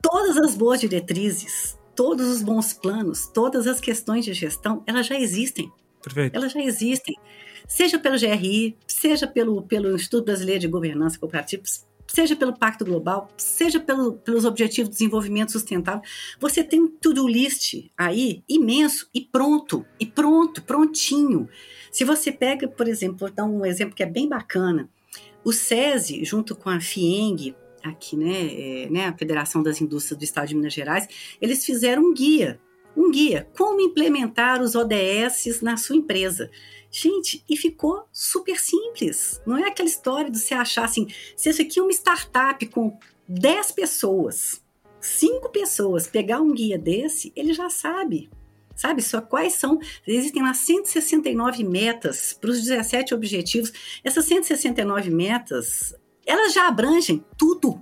[0.01, 5.19] Todas as boas diretrizes, todos os bons planos, todas as questões de gestão, elas já
[5.19, 5.71] existem.
[6.01, 6.35] Perfeito.
[6.35, 7.15] Elas já existem
[7.67, 8.77] seja pelo GRI,
[9.07, 11.61] seja pelo, pelo Instituto Brasileiro de Governança Cooperativa,
[12.07, 16.01] seja pelo Pacto Global, seja pelo, pelos Objetivos de Desenvolvimento Sustentável,
[16.39, 21.47] você tem um to-do list aí imenso e pronto, e pronto, prontinho.
[21.91, 24.89] Se você pega, por exemplo, vou dar um exemplo que é bem bacana,
[25.43, 30.23] o SESI, junto com a FIENG, aqui, né, é, né, a Federação das Indústrias do
[30.23, 31.07] Estado de Minas Gerais,
[31.39, 32.59] eles fizeram um guia,
[32.97, 36.49] um guia, como implementar os ODS na sua empresa.
[36.97, 39.41] Gente, e ficou super simples.
[39.45, 42.97] Não é aquela história de você achar assim, se isso aqui é uma startup com
[43.27, 44.61] 10 pessoas,
[45.01, 48.29] 5 pessoas, pegar um guia desse, ele já sabe.
[48.77, 49.77] Sabe só quais são?
[50.07, 53.73] Existem lá 169 metas para os 17 objetivos.
[54.01, 55.93] Essas 169 metas,
[56.25, 57.77] elas já abrangem tudo,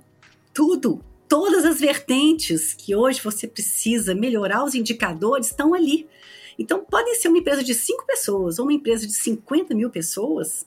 [0.52, 1.00] tudo.
[1.28, 6.08] Todas as vertentes que hoje você precisa melhorar os indicadores estão ali.
[6.58, 10.66] Então, podem ser uma empresa de 5 pessoas ou uma empresa de 50 mil pessoas,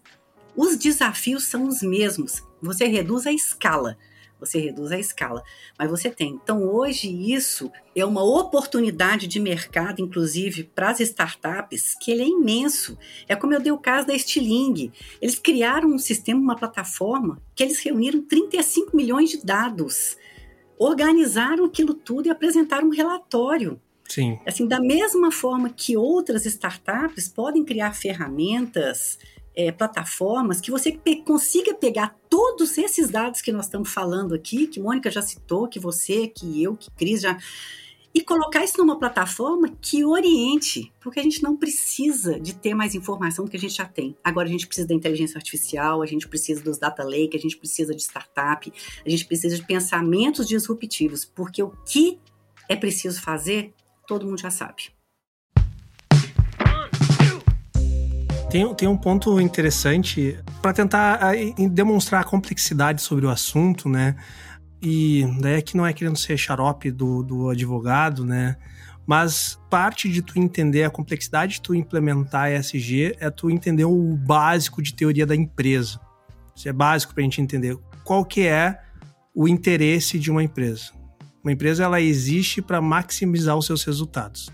[0.56, 2.44] os desafios são os mesmos.
[2.62, 3.98] Você reduz a escala.
[4.40, 5.44] Você reduz a escala,
[5.78, 6.30] mas você tem.
[6.30, 12.28] Então, hoje, isso é uma oportunidade de mercado, inclusive para as startups, que ele é
[12.28, 12.98] imenso.
[13.28, 14.92] É como eu dei o caso da Stiling.
[15.20, 20.16] Eles criaram um sistema, uma plataforma, que eles reuniram 35 milhões de dados,
[20.78, 23.82] organizaram aquilo tudo e apresentaram um relatório.
[24.08, 24.40] Sim.
[24.46, 29.18] Assim, da mesma forma que outras startups podem criar ferramentas,
[29.58, 34.68] é, plataformas, que você pe consiga pegar todos esses dados que nós estamos falando aqui,
[34.68, 37.38] que Mônica já citou, que você, que eu, que Cris já.
[38.14, 42.96] E colocar isso numa plataforma que oriente, porque a gente não precisa de ter mais
[42.96, 44.16] informação do que a gente já tem.
[44.24, 47.58] Agora a gente precisa da inteligência artificial, a gente precisa dos data lake, a gente
[47.58, 48.72] precisa de startup,
[49.06, 52.20] a gente precisa de pensamentos disruptivos, porque o que
[52.70, 53.74] é preciso fazer
[54.08, 54.90] todo mundo já sabe.
[58.50, 61.20] Tem, tem um ponto interessante para tentar
[61.70, 64.16] demonstrar a complexidade sobre o assunto, né?
[64.82, 68.56] E daí aqui não é querendo ser xarope do, do advogado, né?
[69.06, 74.16] Mas parte de tu entender a complexidade de tu implementar ESG é tu entender o
[74.16, 76.00] básico de teoria da empresa.
[76.56, 78.80] Isso é básico para a gente entender qual que é
[79.36, 80.97] o interesse de uma empresa.
[81.48, 84.50] Uma empresa ela existe para maximizar os seus resultados.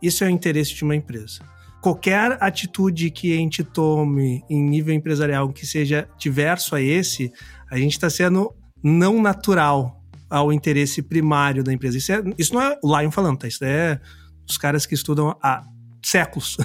[0.00, 1.40] Isso é o interesse de uma empresa.
[1.82, 7.32] Qualquer atitude que a gente tome em nível empresarial que seja diverso a esse,
[7.68, 8.54] A gente está sendo
[8.84, 10.00] não natural
[10.30, 11.98] ao interesse primário da empresa.
[11.98, 13.48] Isso, é, isso não é o Lion falando, tá?
[13.48, 14.00] Isso é
[14.48, 15.64] os caras que estudam há
[16.12, 16.58] séculos.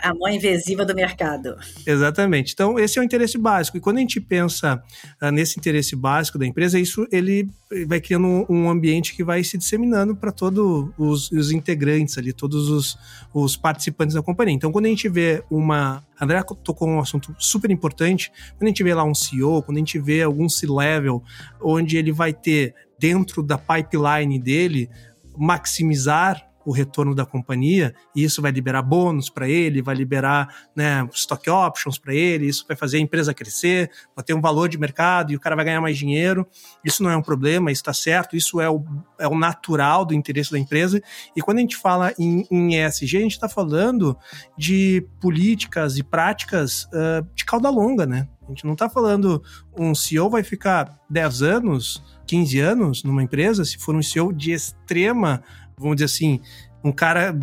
[0.00, 1.56] A mão invisível do mercado.
[1.84, 2.52] Exatamente.
[2.52, 3.76] Então, esse é o interesse básico.
[3.76, 4.82] E quando a gente pensa
[5.20, 7.48] uh, nesse interesse básico da empresa, isso ele
[7.86, 12.68] vai criando um, ambiente que vai se disseminando para todos os, os, integrantes ali, todos
[12.68, 12.96] os,
[13.34, 14.54] os, participantes da companhia.
[14.54, 16.04] Então, quando a gente vê uma.
[16.20, 18.30] André tocou um assunto super importante.
[18.56, 21.20] Quando a gente vê lá um CEO, quando a gente vê algum C-level,
[21.60, 24.88] onde ele vai ter dentro da pipeline dele
[25.36, 31.06] maximizar o retorno da companhia, e isso vai liberar bônus para ele, vai liberar né,
[31.12, 34.78] stock options para ele, isso vai fazer a empresa crescer, vai ter um valor de
[34.78, 36.46] mercado e o cara vai ganhar mais dinheiro.
[36.84, 38.84] Isso não é um problema, isso está certo, isso é o,
[39.18, 41.02] é o natural do interesse da empresa.
[41.36, 44.16] E quando a gente fala em, em ESG, a gente está falando
[44.56, 48.28] de políticas e práticas uh, de cauda longa, né?
[48.46, 49.42] A gente não está falando
[49.78, 54.52] um CEO vai ficar 10 anos, 15 anos numa empresa, se for um CEO de
[54.52, 55.42] extrema
[55.82, 56.40] vamos dizer assim,
[56.84, 57.34] um cara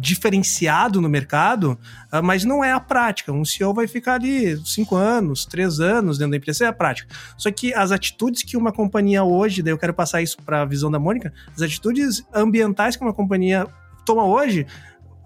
[0.00, 1.78] diferenciado no mercado,
[2.10, 3.32] ah, mas não é a prática.
[3.32, 7.14] Um CEO vai ficar ali cinco anos, três anos dentro da empresa, é a prática.
[7.36, 10.64] Só que as atitudes que uma companhia hoje, daí eu quero passar isso para a
[10.64, 13.66] visão da Mônica, as atitudes ambientais que uma companhia
[14.06, 14.66] toma hoje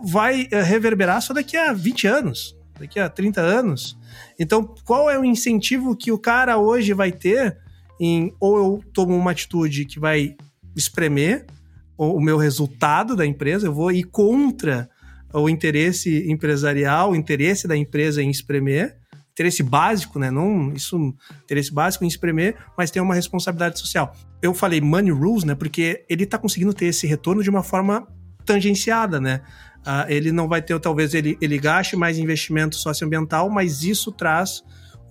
[0.02, 3.96] vai eh, reverberar só daqui a 20 anos, daqui a 30 anos.
[4.38, 7.56] Então, qual é o incentivo que o cara hoje vai ter
[8.00, 10.34] em ou eu tomo uma atitude que vai
[10.74, 11.46] espremer
[11.96, 14.88] o, meu resultado da empresa, eu vou ir contra
[15.32, 18.96] o interesse empresarial, o interesse da empresa em espremer,
[19.32, 20.30] interesse básico, né?
[20.30, 21.14] Não isso,
[21.44, 24.14] interesse básico em espremer, mas tem uma responsabilidade social.
[24.42, 25.54] Eu falei money rules, né?
[25.54, 28.06] Porque ele está conseguindo ter esse retorno de uma forma
[28.44, 29.40] tangenciada, né?
[29.80, 34.62] Uh, ele não vai ter, talvez ele, ele gaste mais investimento socioambiental, mas isso traz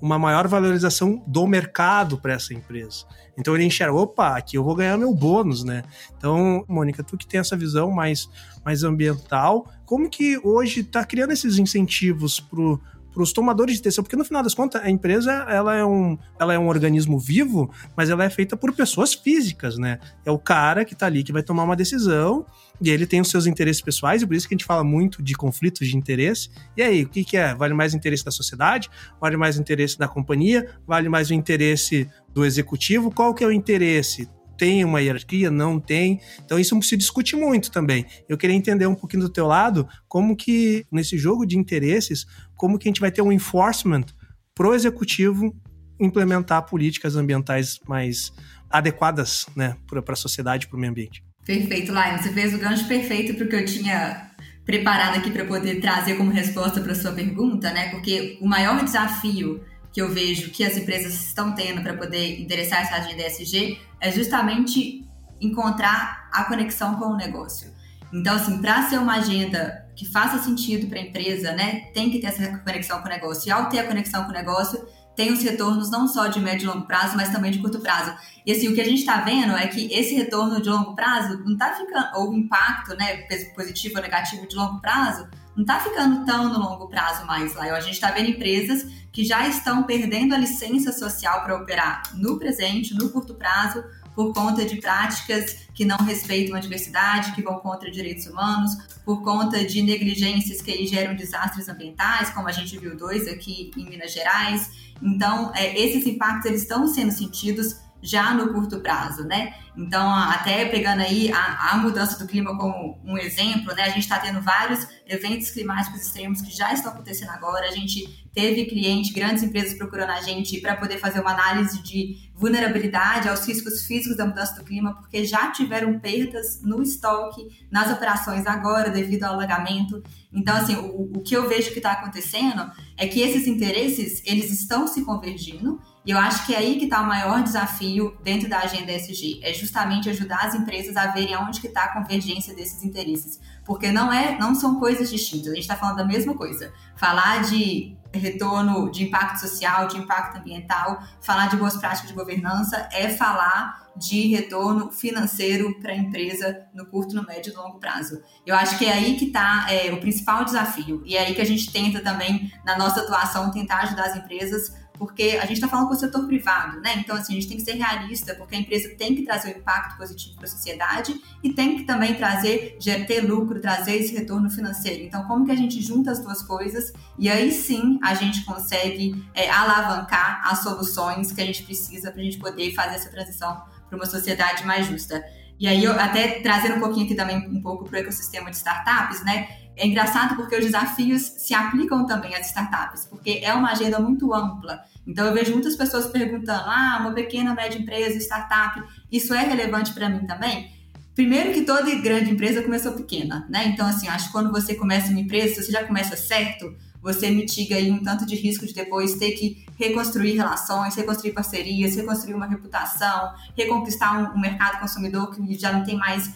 [0.01, 3.05] uma maior valorização do mercado para essa empresa.
[3.37, 5.83] Então ele enxerga, opa, aqui eu vou ganhar meu bônus, né?
[6.17, 8.29] Então, Mônica, tu que tem essa visão mais,
[8.63, 12.79] mais ambiental, como que hoje está criando esses incentivos pro
[13.13, 16.17] para os tomadores de decisão, porque no final das contas a empresa ela é, um,
[16.39, 19.99] ela é um organismo vivo, mas ela é feita por pessoas físicas, né?
[20.25, 22.45] É o cara que está ali que vai tomar uma decisão
[22.81, 25.21] e ele tem os seus interesses pessoais, e por isso que a gente fala muito
[25.21, 26.49] de conflitos de interesse.
[26.75, 27.53] E aí, o que, que é?
[27.53, 28.89] Vale mais o interesse da sociedade?
[29.19, 30.67] Vale mais o interesse da companhia?
[30.87, 33.11] Vale mais o interesse do executivo?
[33.11, 34.27] Qual que é o interesse?
[34.61, 36.21] Tem uma hierarquia, não tem.
[36.45, 38.05] Então isso se discute muito também.
[38.29, 42.77] Eu queria entender um pouquinho do teu lado, como que nesse jogo de interesses, como
[42.77, 44.05] que a gente vai ter um enforcement
[44.53, 45.51] pro executivo
[45.99, 48.31] implementar políticas ambientais mais
[48.69, 51.23] adequadas, né, para a sociedade, para o meio ambiente.
[51.43, 52.19] Perfeito, Lai.
[52.19, 54.29] Você fez o gancho perfeito para o que eu tinha
[54.63, 57.89] preparado aqui para poder trazer como resposta para sua pergunta, né?
[57.89, 59.59] Porque o maior desafio
[59.91, 64.11] que eu vejo que as empresas estão tendo para poder interessar essa agenda ESG é
[64.11, 65.05] justamente
[65.39, 67.71] encontrar a conexão com o negócio.
[68.13, 72.19] Então, assim, para ser uma agenda que faça sentido para a empresa, né, tem que
[72.19, 73.47] ter essa conexão com o negócio.
[73.47, 74.85] E ao ter a conexão com o negócio,
[75.15, 78.13] tem os retornos não só de médio e longo prazo, mas também de curto prazo.
[78.45, 81.39] E assim, o que a gente está vendo é que esse retorno de longo prazo
[81.43, 83.17] não está ficando, ou o impacto, né,
[83.55, 87.65] positivo ou negativo de longo prazo, não está ficando tão no longo prazo mais lá.
[87.65, 92.39] A gente está vendo empresas que já estão perdendo a licença social para operar no
[92.39, 93.83] presente, no curto prazo,
[94.15, 98.71] por conta de práticas que não respeitam a diversidade, que vão contra direitos humanos,
[99.05, 103.71] por conta de negligências que aí geram desastres ambientais, como a gente viu dois aqui
[103.77, 104.69] em Minas Gerais.
[105.01, 109.53] Então, é, esses impactos eles estão sendo sentidos já no curto prazo, né?
[109.77, 113.83] Então, até pegando aí a, a mudança do clima como um exemplo, né?
[113.83, 117.67] A gente está tendo vários eventos climáticos extremos que já estão acontecendo agora.
[117.67, 122.31] A gente teve cliente, grandes empresas procurando a gente para poder fazer uma análise de
[122.35, 127.91] vulnerabilidade aos riscos físicos da mudança do clima, porque já tiveram perdas no estoque, nas
[127.91, 130.01] operações agora devido ao alagamento.
[130.33, 134.51] Então, assim, o, o que eu vejo que está acontecendo é que esses interesses eles
[134.51, 138.49] estão se convergindo e eu acho que é aí que está o maior desafio dentro
[138.49, 142.55] da agenda SG, é justamente ajudar as empresas a verem aonde que está a convergência
[142.55, 145.51] desses interesses, porque não é, não são coisas distintas.
[145.51, 146.73] A gente está falando da mesma coisa.
[146.95, 152.89] Falar de retorno de impacto social, de impacto ambiental, falar de boas práticas de governança
[152.91, 157.79] é falar de retorno financeiro para a empresa no curto, no médio e no longo
[157.79, 158.21] prazo.
[158.45, 161.41] Eu acho que é aí que está é, o principal desafio e é aí que
[161.41, 165.67] a gente tenta também na nossa atuação tentar ajudar as empresas porque a gente está
[165.67, 166.93] falando com o setor privado, né?
[166.97, 169.57] Então, assim, a gente tem que ser realista, porque a empresa tem que trazer um
[169.57, 172.77] impacto positivo para a sociedade e tem que também trazer,
[173.07, 175.01] ter lucro, trazer esse retorno financeiro.
[175.01, 179.25] Então, como que a gente junta as duas coisas e aí sim a gente consegue
[179.33, 183.59] é, alavancar as soluções que a gente precisa para a gente poder fazer essa transição
[183.89, 185.19] para uma sociedade mais justa.
[185.59, 188.57] E aí, eu, até trazendo um pouquinho aqui também um pouco para o ecossistema de
[188.57, 189.60] startups, né?
[189.75, 194.33] É engraçado porque os desafios se aplicam também às startups, porque é uma agenda muito
[194.33, 194.81] ampla.
[195.07, 199.93] Então, eu vejo muitas pessoas perguntando: ah, uma pequena, média empresa, startup, isso é relevante
[199.93, 200.71] para mim também?
[201.15, 203.67] Primeiro que toda grande empresa começou pequena, né?
[203.67, 207.29] Então, assim, acho que quando você começa uma empresa, se você já começa certo, você
[207.29, 212.35] mitiga aí um tanto de risco de depois ter que reconstruir relações, reconstruir parcerias, reconstruir
[212.35, 216.31] uma reputação, reconquistar um, mercado consumidor que já não tem mais,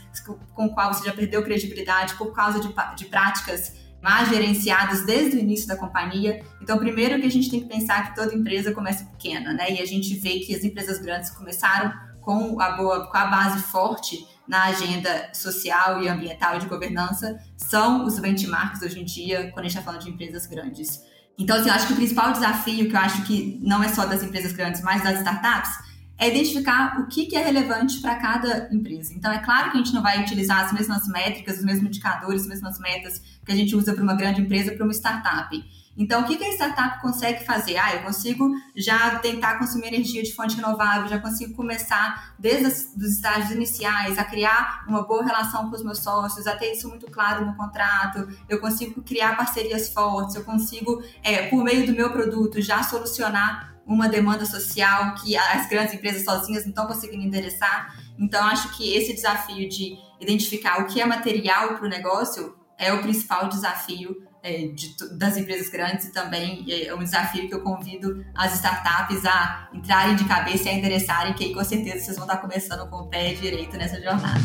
[0.55, 5.37] com o qual você já perdeu credibilidade por causa de, de práticas mais gerenciadas desde
[5.37, 6.43] o início da companhia.
[6.59, 9.71] Então, primeiro que a gente tem que pensar que toda empresa começa pequena, né?
[9.71, 13.61] E a gente vê que as empresas grandes começaram com a boa, com a base
[13.61, 19.65] forte na agenda social e ambiental de governança são os benchmarks hoje em dia, quando
[19.65, 21.03] a gente está falando de empresas grandes.
[21.37, 24.05] Então, assim, eu acho que o principal desafio, que eu acho que não é só
[24.05, 25.71] das empresas grandes, mas das startups,
[26.17, 29.13] é identificar o que, que é relevante para cada empresa.
[29.13, 32.43] Então, é claro que a gente não vai utilizar as mesmas métricas, os mesmos indicadores,
[32.43, 35.63] as mesmas metas que a gente usa para uma grande empresa, para uma startup.
[35.97, 37.77] Então, o que, que a startup consegue fazer?
[37.77, 43.13] Ah, eu consigo já tentar consumir energia de fonte renovável, já consigo começar desde os
[43.13, 47.09] estágios iniciais a criar uma boa relação com os meus sócios, a ter isso muito
[47.09, 52.11] claro no contrato, eu consigo criar parcerias fortes, eu consigo, é, por meio do meu
[52.11, 57.95] produto, já solucionar uma demanda social que as grandes empresas sozinhas não estão conseguindo endereçar.
[58.17, 62.91] Então, acho que esse desafio de identificar o que é material para o negócio é
[62.93, 67.55] o principal desafio é, de, das empresas grandes e também é, é um desafio que
[67.55, 72.05] eu convido as startups a entrarem de cabeça e a endereçarem, que aí com certeza
[72.05, 74.39] vocês vão estar começando com o pé direito nessa jornada.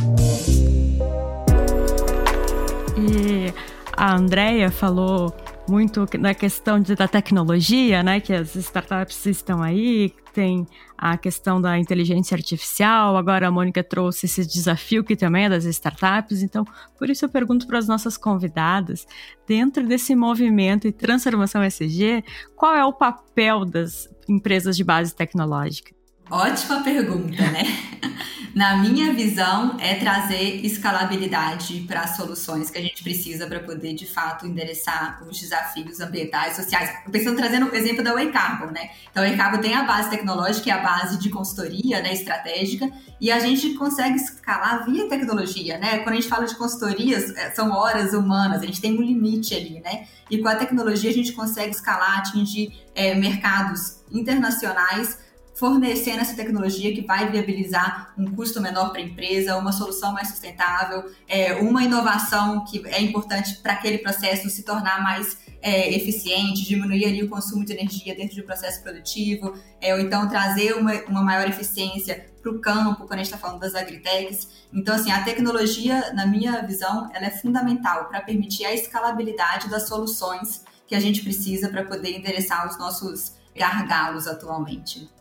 [2.96, 3.52] E
[3.94, 5.36] a Andrea falou
[5.70, 8.20] muito na questão de, da tecnologia, né?
[8.20, 10.66] Que as startups estão aí, tem
[10.98, 13.16] a questão da inteligência artificial.
[13.16, 16.42] Agora a Mônica trouxe esse desafio que também é das startups.
[16.42, 16.64] Então,
[16.98, 19.06] por isso eu pergunto para as nossas convidadas,
[19.46, 22.24] dentro desse movimento e transformação SG,
[22.56, 25.99] qual é o papel das empresas de base tecnológica?
[26.30, 27.64] Ótima pergunta, né?
[28.54, 33.94] na minha visão, é trazer escalabilidade para as soluções que a gente precisa para poder,
[33.94, 36.90] de fato, endereçar os desafios ambientais, sociais.
[37.10, 38.90] Pensando, trazendo o exemplo da Way Carbon, né?
[39.10, 42.12] Então, a Way Carbon tem a base tecnológica, que é a base de consultoria né,
[42.12, 45.98] estratégica, e a gente consegue escalar via tecnologia, né?
[45.98, 49.54] Quando a gente fala de consultorias, é, são horas humanas, a gente tem um limite
[49.54, 50.06] ali, né?
[50.30, 55.18] E com a tecnologia a gente consegue escalar, atingir é, mercados internacionais
[55.60, 60.28] fornecendo essa tecnologia que vai viabilizar um custo menor para a empresa, uma solução mais
[60.28, 66.64] sustentável, é, uma inovação que é importante para aquele processo se tornar mais é, eficiente,
[66.64, 69.52] diminuir ali o consumo de energia dentro do processo produtivo,
[69.82, 73.36] é, ou então trazer uma, uma maior eficiência para o campo, quando a gente está
[73.36, 74.48] falando das agritechs.
[74.72, 79.86] Então, assim, a tecnologia, na minha visão, ela é fundamental para permitir a escalabilidade das
[79.86, 85.19] soluções que a gente precisa para poder endereçar os nossos gargalos atualmente.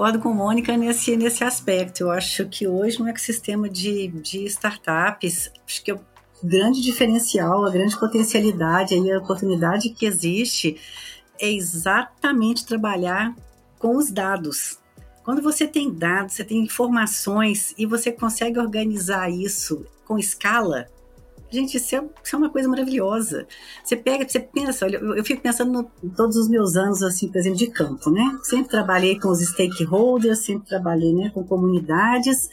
[0.00, 2.04] Concordo com Mônica nesse, nesse aspecto.
[2.04, 6.00] Eu acho que hoje no ecossistema de, de startups, acho que é o
[6.42, 10.80] grande diferencial, a grande potencialidade, aí, a oportunidade que existe
[11.38, 13.36] é exatamente trabalhar
[13.78, 14.78] com os dados.
[15.22, 20.88] Quando você tem dados, você tem informações e você consegue organizar isso com escala,
[21.50, 23.46] Gente, isso é, isso é, uma coisa maravilhosa.
[23.82, 27.02] Você pega, você pensa, olha, eu, eu fico pensando no, em todos os meus anos,
[27.02, 28.38] assim, por exemplo, de campo, né?
[28.44, 32.48] Sempre trabalhei com os stakeholders, sempre trabalhei né, com comunidades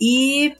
[0.00, 0.54] e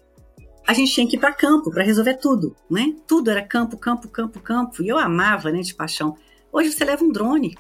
[0.67, 2.95] a gente tinha que ir para campo para resolver tudo, né?
[3.07, 4.83] Tudo era campo, campo, campo, campo.
[4.83, 6.17] E eu amava, né, de paixão.
[6.53, 7.57] Hoje você leva um drone.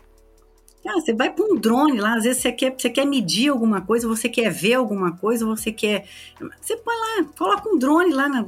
[0.86, 3.82] Ah, você vai para um drone lá, às vezes você quer, você quer medir alguma
[3.82, 6.06] coisa, você quer ver alguma coisa, você quer.
[6.61, 8.44] Você põe lá, coloca um drone lá na,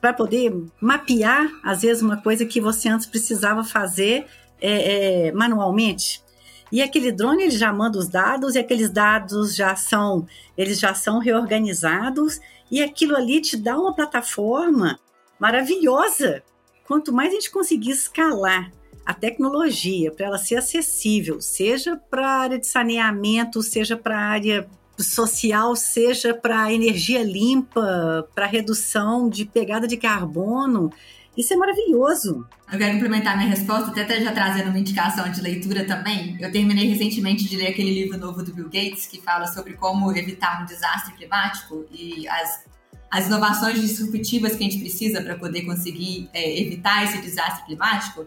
[0.00, 4.26] para poder mapear, às vezes, uma coisa que você antes precisava fazer
[4.60, 6.22] é, é, manualmente.
[6.72, 10.26] E aquele drone ele já manda os dados e aqueles dados já são
[10.56, 12.40] eles já são reorganizados
[12.70, 14.98] e aquilo ali te dá uma plataforma
[15.38, 16.42] maravilhosa.
[16.86, 18.70] Quanto mais a gente conseguir escalar
[19.04, 24.24] a tecnologia para ela ser acessível, seja para a área de saneamento, seja para a
[24.24, 24.68] área
[25.02, 30.90] social seja para energia limpa, para redução de pegada de carbono,
[31.36, 32.46] Isso é maravilhoso.
[32.70, 36.36] Eu quero implementar minha resposta, até já trazendo uma indicação de leitura também.
[36.40, 40.14] Eu terminei recentemente de ler aquele livro novo do Bill Gates, que fala sobre como
[40.16, 42.64] evitar um desastre climático e as,
[43.10, 48.26] as inovações disruptivas que a gente precisa para poder conseguir é, evitar esse desastre climático.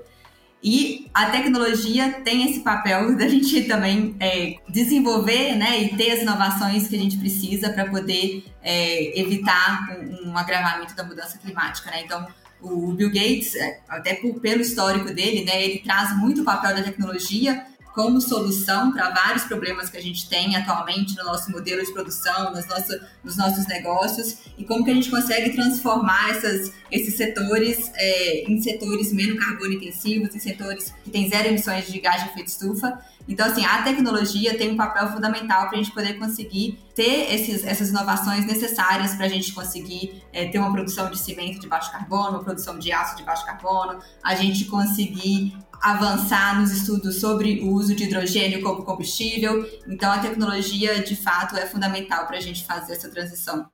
[0.63, 6.21] E a tecnologia tem esse papel da gente também é, desenvolver né, e ter as
[6.21, 11.91] inovações que a gente precisa para poder é, evitar um, um, agravamento da mudança climática.
[11.91, 12.03] Né?
[12.05, 12.25] Então,
[12.61, 16.75] o Bill Gates, é, até por, pelo histórico dele, né, ele traz muito o papel
[16.75, 21.83] da tecnologia como solução para vários problemas que a gente tem atualmente no nosso modelo
[21.85, 26.73] de produção, nos, nosso, nos nossos negócios, e como que a gente consegue transformar essas,
[26.91, 31.99] esses setores é, em setores menos carbono intensivos, em setores que têm zero emissões de
[31.99, 32.99] gás de efeito estufa.
[33.27, 37.63] Então, assim, a tecnologia tem um papel fundamental para a gente poder conseguir ter esses,
[37.63, 41.91] essas inovações necessárias para a gente conseguir é, ter uma produção de cimento de baixo
[41.91, 47.59] carbono, uma produção de aço de baixo carbono, a gente conseguir avançar nos estudos sobre
[47.61, 49.69] o uso de hidrogênio como combustível.
[49.85, 53.67] Então, a tecnologia, de fato, é fundamental para a gente fazer essa transição.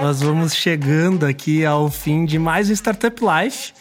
[0.00, 3.72] Nós vamos chegando aqui ao fim de mais um Startup Life.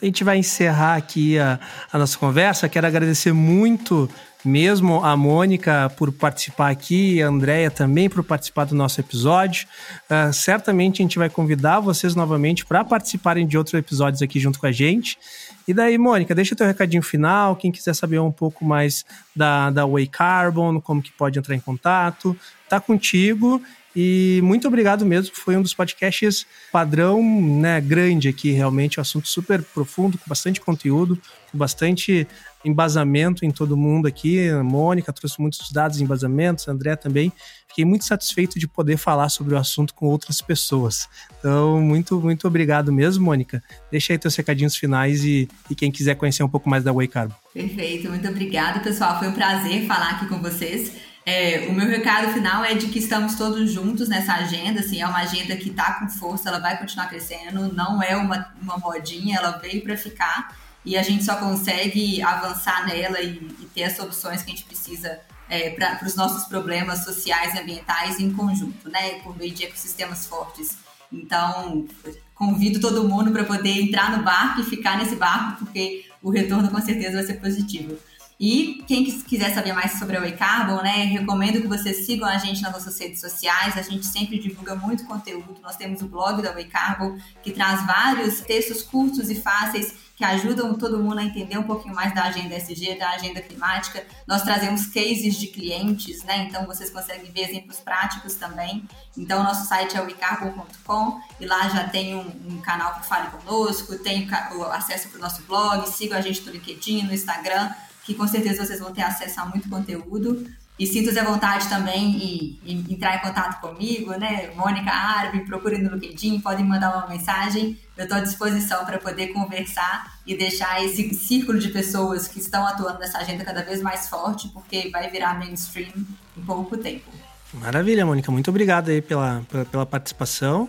[0.00, 1.60] A gente vai encerrar aqui a,
[1.92, 2.66] a nossa conversa.
[2.66, 4.08] Quero agradecer muito
[4.44, 9.66] mesmo a Mônica por participar aqui, a Andrea também por participar do nosso episódio.
[10.10, 14.58] Uh, certamente a gente vai convidar vocês novamente para participarem de outros episódios aqui junto
[14.58, 15.18] com a gente.
[15.66, 17.54] E daí, Mônica, deixa teu recadinho final.
[17.54, 19.04] Quem quiser saber um pouco mais
[19.36, 22.34] da, da Way Carbon, como que pode entrar em contato,
[22.68, 23.60] tá contigo.
[24.00, 27.20] E muito obrigado mesmo, foi um dos podcasts padrão,
[27.58, 31.20] né, grande aqui, realmente, um assunto super profundo, com bastante conteúdo,
[31.50, 32.24] com bastante
[32.64, 34.50] embasamento em todo mundo aqui.
[34.50, 37.32] A Mônica trouxe muitos dados e embasamentos, André também.
[37.66, 41.08] Fiquei muito satisfeito de poder falar sobre o assunto com outras pessoas.
[41.36, 43.60] Então, muito, muito obrigado mesmo, Mônica.
[43.90, 47.08] Deixa aí teus recadinhos finais e, e quem quiser conhecer um pouco mais da Way
[47.08, 47.34] Carbon.
[47.52, 49.18] Perfeito, muito obrigado, pessoal.
[49.18, 51.07] Foi um prazer falar aqui com vocês.
[51.30, 55.06] É, o meu recado final é de que estamos todos juntos nessa agenda, assim, é
[55.06, 59.36] uma agenda que está com força, ela vai continuar crescendo, não é uma, uma modinha,
[59.36, 60.56] ela veio para ficar
[60.86, 64.64] e a gente só consegue avançar nela e, e ter as soluções que a gente
[64.64, 65.20] precisa
[65.50, 70.26] é, para os nossos problemas sociais e ambientais em conjunto, né, por meio de ecossistemas
[70.26, 70.78] fortes.
[71.12, 71.86] Então,
[72.34, 76.70] convido todo mundo para poder entrar no barco e ficar nesse barco, porque o retorno
[76.70, 77.98] com certeza vai ser positivo.
[78.40, 82.38] E quem quiser saber mais sobre a Way Carbon, né, recomendo que vocês sigam a
[82.38, 83.76] gente nas nossas redes sociais.
[83.76, 85.56] A gente sempre divulga muito conteúdo.
[85.60, 90.24] Nós temos o blog da Way Carbon, que traz vários textos curtos e fáceis que
[90.24, 94.04] ajudam todo mundo a entender um pouquinho mais da agenda SG, da agenda climática.
[94.26, 96.46] Nós trazemos cases de clientes, né?
[96.48, 98.84] Então vocês conseguem ver exemplos práticos também.
[99.16, 103.30] Então nosso site é o icarbon.com e lá já tem um, um canal que fale
[103.30, 107.14] conosco, tem o, o acesso para o nosso blog, sigam a gente no LinkedIn, no
[107.14, 107.70] Instagram
[108.08, 110.46] que com certeza vocês vão ter acesso a muito conteúdo.
[110.78, 114.50] E sintam-se à vontade também e, e, entrar em contato comigo, né?
[114.56, 117.76] Mônica Arbe, procurem no LinkedIn, podem mandar uma mensagem.
[117.96, 122.66] Eu estou à disposição para poder conversar e deixar esse círculo de pessoas que estão
[122.66, 125.92] atuando nessa agenda cada vez mais forte, porque vai virar mainstream
[126.34, 127.10] em pouco tempo.
[127.52, 128.32] Maravilha, Mônica.
[128.32, 130.66] Muito obrigado aí pela, pela, participação.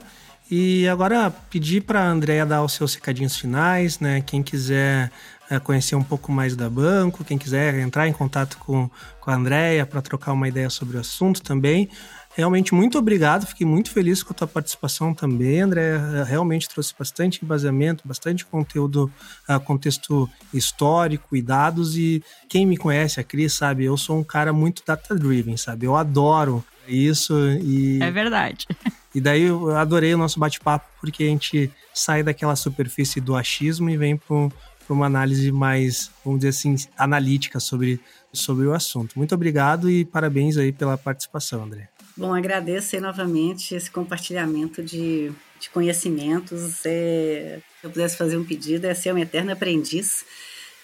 [0.51, 4.19] E agora pedir para a Andrea dar os seus recadinhos finais, né?
[4.21, 5.09] Quem quiser
[5.57, 8.89] conhecer um pouco mais da banco, quem quiser entrar em contato com,
[9.19, 11.89] com a Andrea para trocar uma ideia sobre o assunto também.
[12.35, 13.47] Realmente, muito obrigado.
[13.47, 15.97] Fiquei muito feliz com a tua participação também, André.
[16.23, 19.11] Realmente trouxe bastante embasamento, bastante conteúdo,
[19.49, 21.97] uh, contexto histórico e dados.
[21.97, 25.85] E quem me conhece, a Cris, sabe, eu sou um cara muito data-driven, sabe?
[25.85, 28.01] Eu adoro isso e...
[28.01, 28.67] É verdade.
[29.13, 33.89] E daí eu adorei o nosso bate-papo, porque a gente sai daquela superfície do achismo
[33.89, 34.51] e vem para
[34.93, 37.99] uma análise mais, vamos dizer assim, analítica sobre,
[38.31, 39.17] sobre o assunto.
[39.17, 41.89] Muito obrigado e parabéns aí pela participação, André.
[42.15, 46.85] Bom, agradeço novamente esse compartilhamento de, de conhecimentos.
[46.85, 50.25] É, se eu pudesse fazer um pedido, é ser um eterno aprendiz.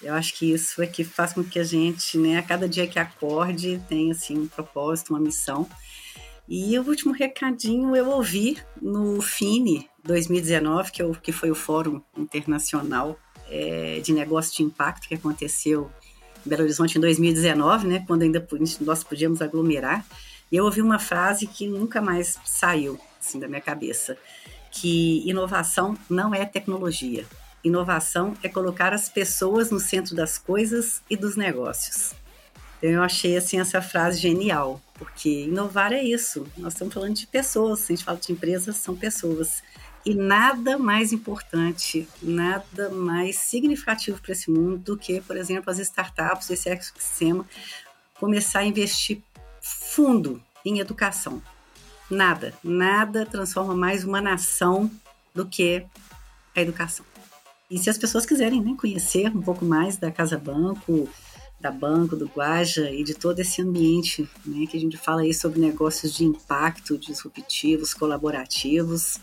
[0.01, 2.87] Eu acho que isso é que faz com que a gente, né, a cada dia
[2.87, 5.67] que acorde, tenha assim, um propósito, uma missão.
[6.47, 12.01] E o último recadinho eu ouvi no FINE 2019, que, eu, que foi o Fórum
[12.15, 13.19] Internacional
[13.49, 15.91] é, de Negócio de Impacto que aconteceu
[16.45, 18.45] em Belo Horizonte em 2019, né, quando ainda
[18.81, 20.05] nós podíamos aglomerar.
[20.51, 24.17] E eu ouvi uma frase que nunca mais saiu assim, da minha cabeça,
[24.71, 27.25] que inovação não é tecnologia.
[27.63, 32.13] Inovação é colocar as pessoas no centro das coisas e dos negócios.
[32.77, 36.45] Então eu achei assim essa frase genial, porque inovar é isso.
[36.57, 39.63] Nós estamos falando de pessoas, se a gente fala de empresas, são pessoas.
[40.05, 45.79] E nada mais importante, nada mais significativo para esse mundo do que, por exemplo, as
[45.79, 47.43] startups, esse ecossistema,
[48.19, 49.23] começar a investir
[49.59, 51.41] fundo em educação.
[52.09, 54.91] Nada, nada transforma mais uma nação
[55.33, 55.83] do que
[56.55, 57.03] a educação.
[57.69, 61.09] E se as pessoas quiserem né, conhecer um pouco mais da Casa Banco,
[61.59, 65.33] da Banco, do Guaja e de todo esse ambiente né, que a gente fala aí
[65.33, 69.19] sobre negócios de impacto, disruptivos, colaborativos,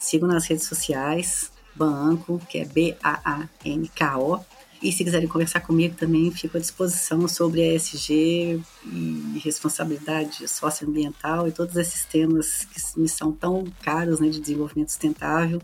[0.00, 4.40] sigam nas redes sociais, Banco, que é B-A-A-N-K-O.
[4.82, 11.52] E se quiserem conversar comigo também, fico à disposição sobre ESG e responsabilidade socioambiental e
[11.52, 15.60] todos esses temas que me são tão caros né, de desenvolvimento sustentável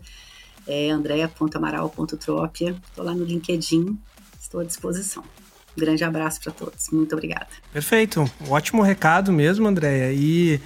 [0.67, 2.75] é andrea.amaral.tropia.
[2.89, 3.97] Estou lá no LinkedIn,
[4.39, 5.23] estou à disposição.
[5.75, 6.89] Um grande abraço para todos.
[6.91, 7.47] Muito obrigada.
[7.71, 8.29] Perfeito.
[8.49, 10.11] Ótimo recado mesmo, Andréia.
[10.11, 10.59] E,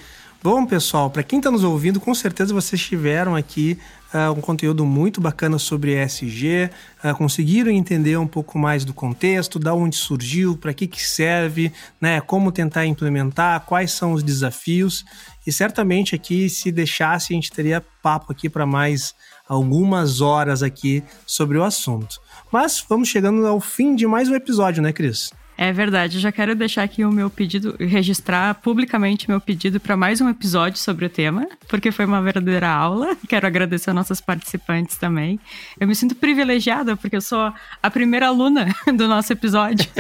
[0.44, 3.78] bom, pessoal, para quem está nos ouvindo, com certeza vocês tiveram aqui
[4.14, 6.70] uh, um conteúdo muito bacana sobre ESG, uh,
[7.04, 11.72] ah, conseguiram entender um pouco mais do contexto, da onde surgiu, para que, que serve,
[12.00, 15.06] né, como tentar implementar, quais são os desafios.
[15.46, 19.14] E certamente aqui, se deixasse, a gente teria papo aqui para mais
[19.48, 22.20] algumas horas aqui sobre o assunto.
[22.52, 25.32] Mas vamos chegando ao fim de mais um episódio, né, Cris?
[25.62, 30.20] É verdade, já quero deixar aqui o meu pedido, registrar publicamente meu pedido para mais
[30.20, 33.16] um episódio sobre o tema, porque foi uma verdadeira aula.
[33.30, 35.40] Quero agradecer aos nossos participantes também.
[35.80, 39.88] Eu me sinto privilegiada porque eu sou a primeira aluna do nosso episódio.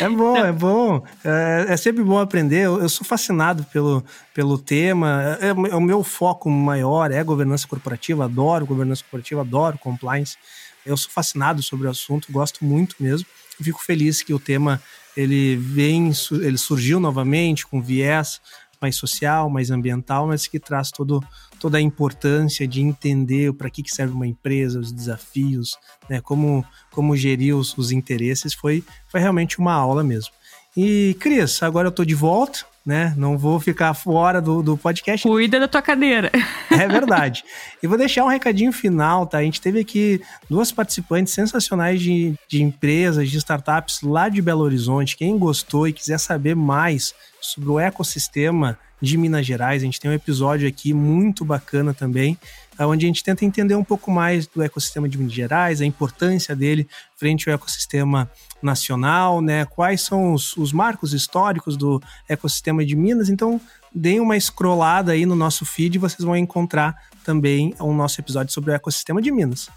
[0.00, 1.04] É bom, é bom.
[1.22, 2.62] É, é, sempre bom aprender.
[2.62, 4.02] Eu, eu, sou fascinado pelo,
[4.32, 5.36] pelo tema.
[5.38, 8.24] É, é, o meu foco maior é governança corporativa.
[8.24, 10.38] Adoro governança corporativa, adoro compliance.
[10.86, 13.26] Eu sou fascinado sobre o assunto, gosto muito mesmo
[13.64, 14.80] fico feliz que o tema
[15.16, 18.40] ele vem, ele surgiu novamente com viés
[18.80, 21.22] mais social, mais ambiental, mas que traz todo,
[21.58, 25.76] toda a importância de entender para que, que serve uma empresa, os desafios,
[26.08, 30.32] né, como, como gerir os, os interesses, foi, foi realmente uma aula mesmo.
[30.76, 33.12] E, Cris, agora eu estou de volta, né?
[33.16, 35.26] Não vou ficar fora do, do podcast.
[35.26, 36.30] Cuida da tua cadeira.
[36.70, 37.44] É verdade.
[37.82, 39.38] e vou deixar um recadinho final, tá?
[39.38, 44.62] A gente teve aqui duas participantes sensacionais de, de empresas, de startups lá de Belo
[44.62, 45.16] Horizonte.
[45.16, 50.10] Quem gostou e quiser saber mais sobre o ecossistema de Minas Gerais, a gente tem
[50.10, 52.38] um episódio aqui muito bacana também,
[52.86, 56.54] onde a gente tenta entender um pouco mais do ecossistema de Minas Gerais, a importância
[56.56, 58.30] dele frente ao ecossistema
[58.62, 59.64] nacional, né?
[59.64, 63.28] Quais são os, os marcos históricos do ecossistema de Minas.
[63.28, 63.60] Então,
[63.94, 68.52] deem uma scrollada aí no nosso feed e vocês vão encontrar também o nosso episódio
[68.52, 69.68] sobre o ecossistema de Minas.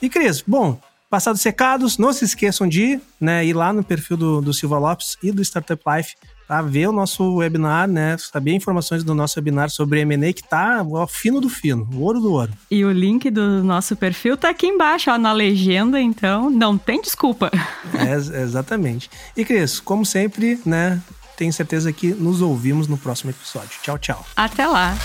[0.00, 4.40] E Cris, bom, passados secados, não se esqueçam de né, ir lá no perfil do,
[4.40, 6.14] do Silva Lopes e do Startup Life
[6.50, 8.16] para ver o nosso webinar, né?
[8.18, 12.18] Saber informações do nosso webinar sobre M&A que tá ó, fino do fino, o ouro
[12.18, 12.52] do ouro.
[12.68, 17.00] E o link do nosso perfil tá aqui embaixo, ó, na legenda, então não tem
[17.00, 17.52] desculpa.
[17.94, 19.10] É, exatamente.
[19.36, 21.00] E Cris, como sempre, né?
[21.36, 23.78] Tenho certeza que nos ouvimos no próximo episódio.
[23.82, 24.26] Tchau, tchau.
[24.34, 24.96] Até lá.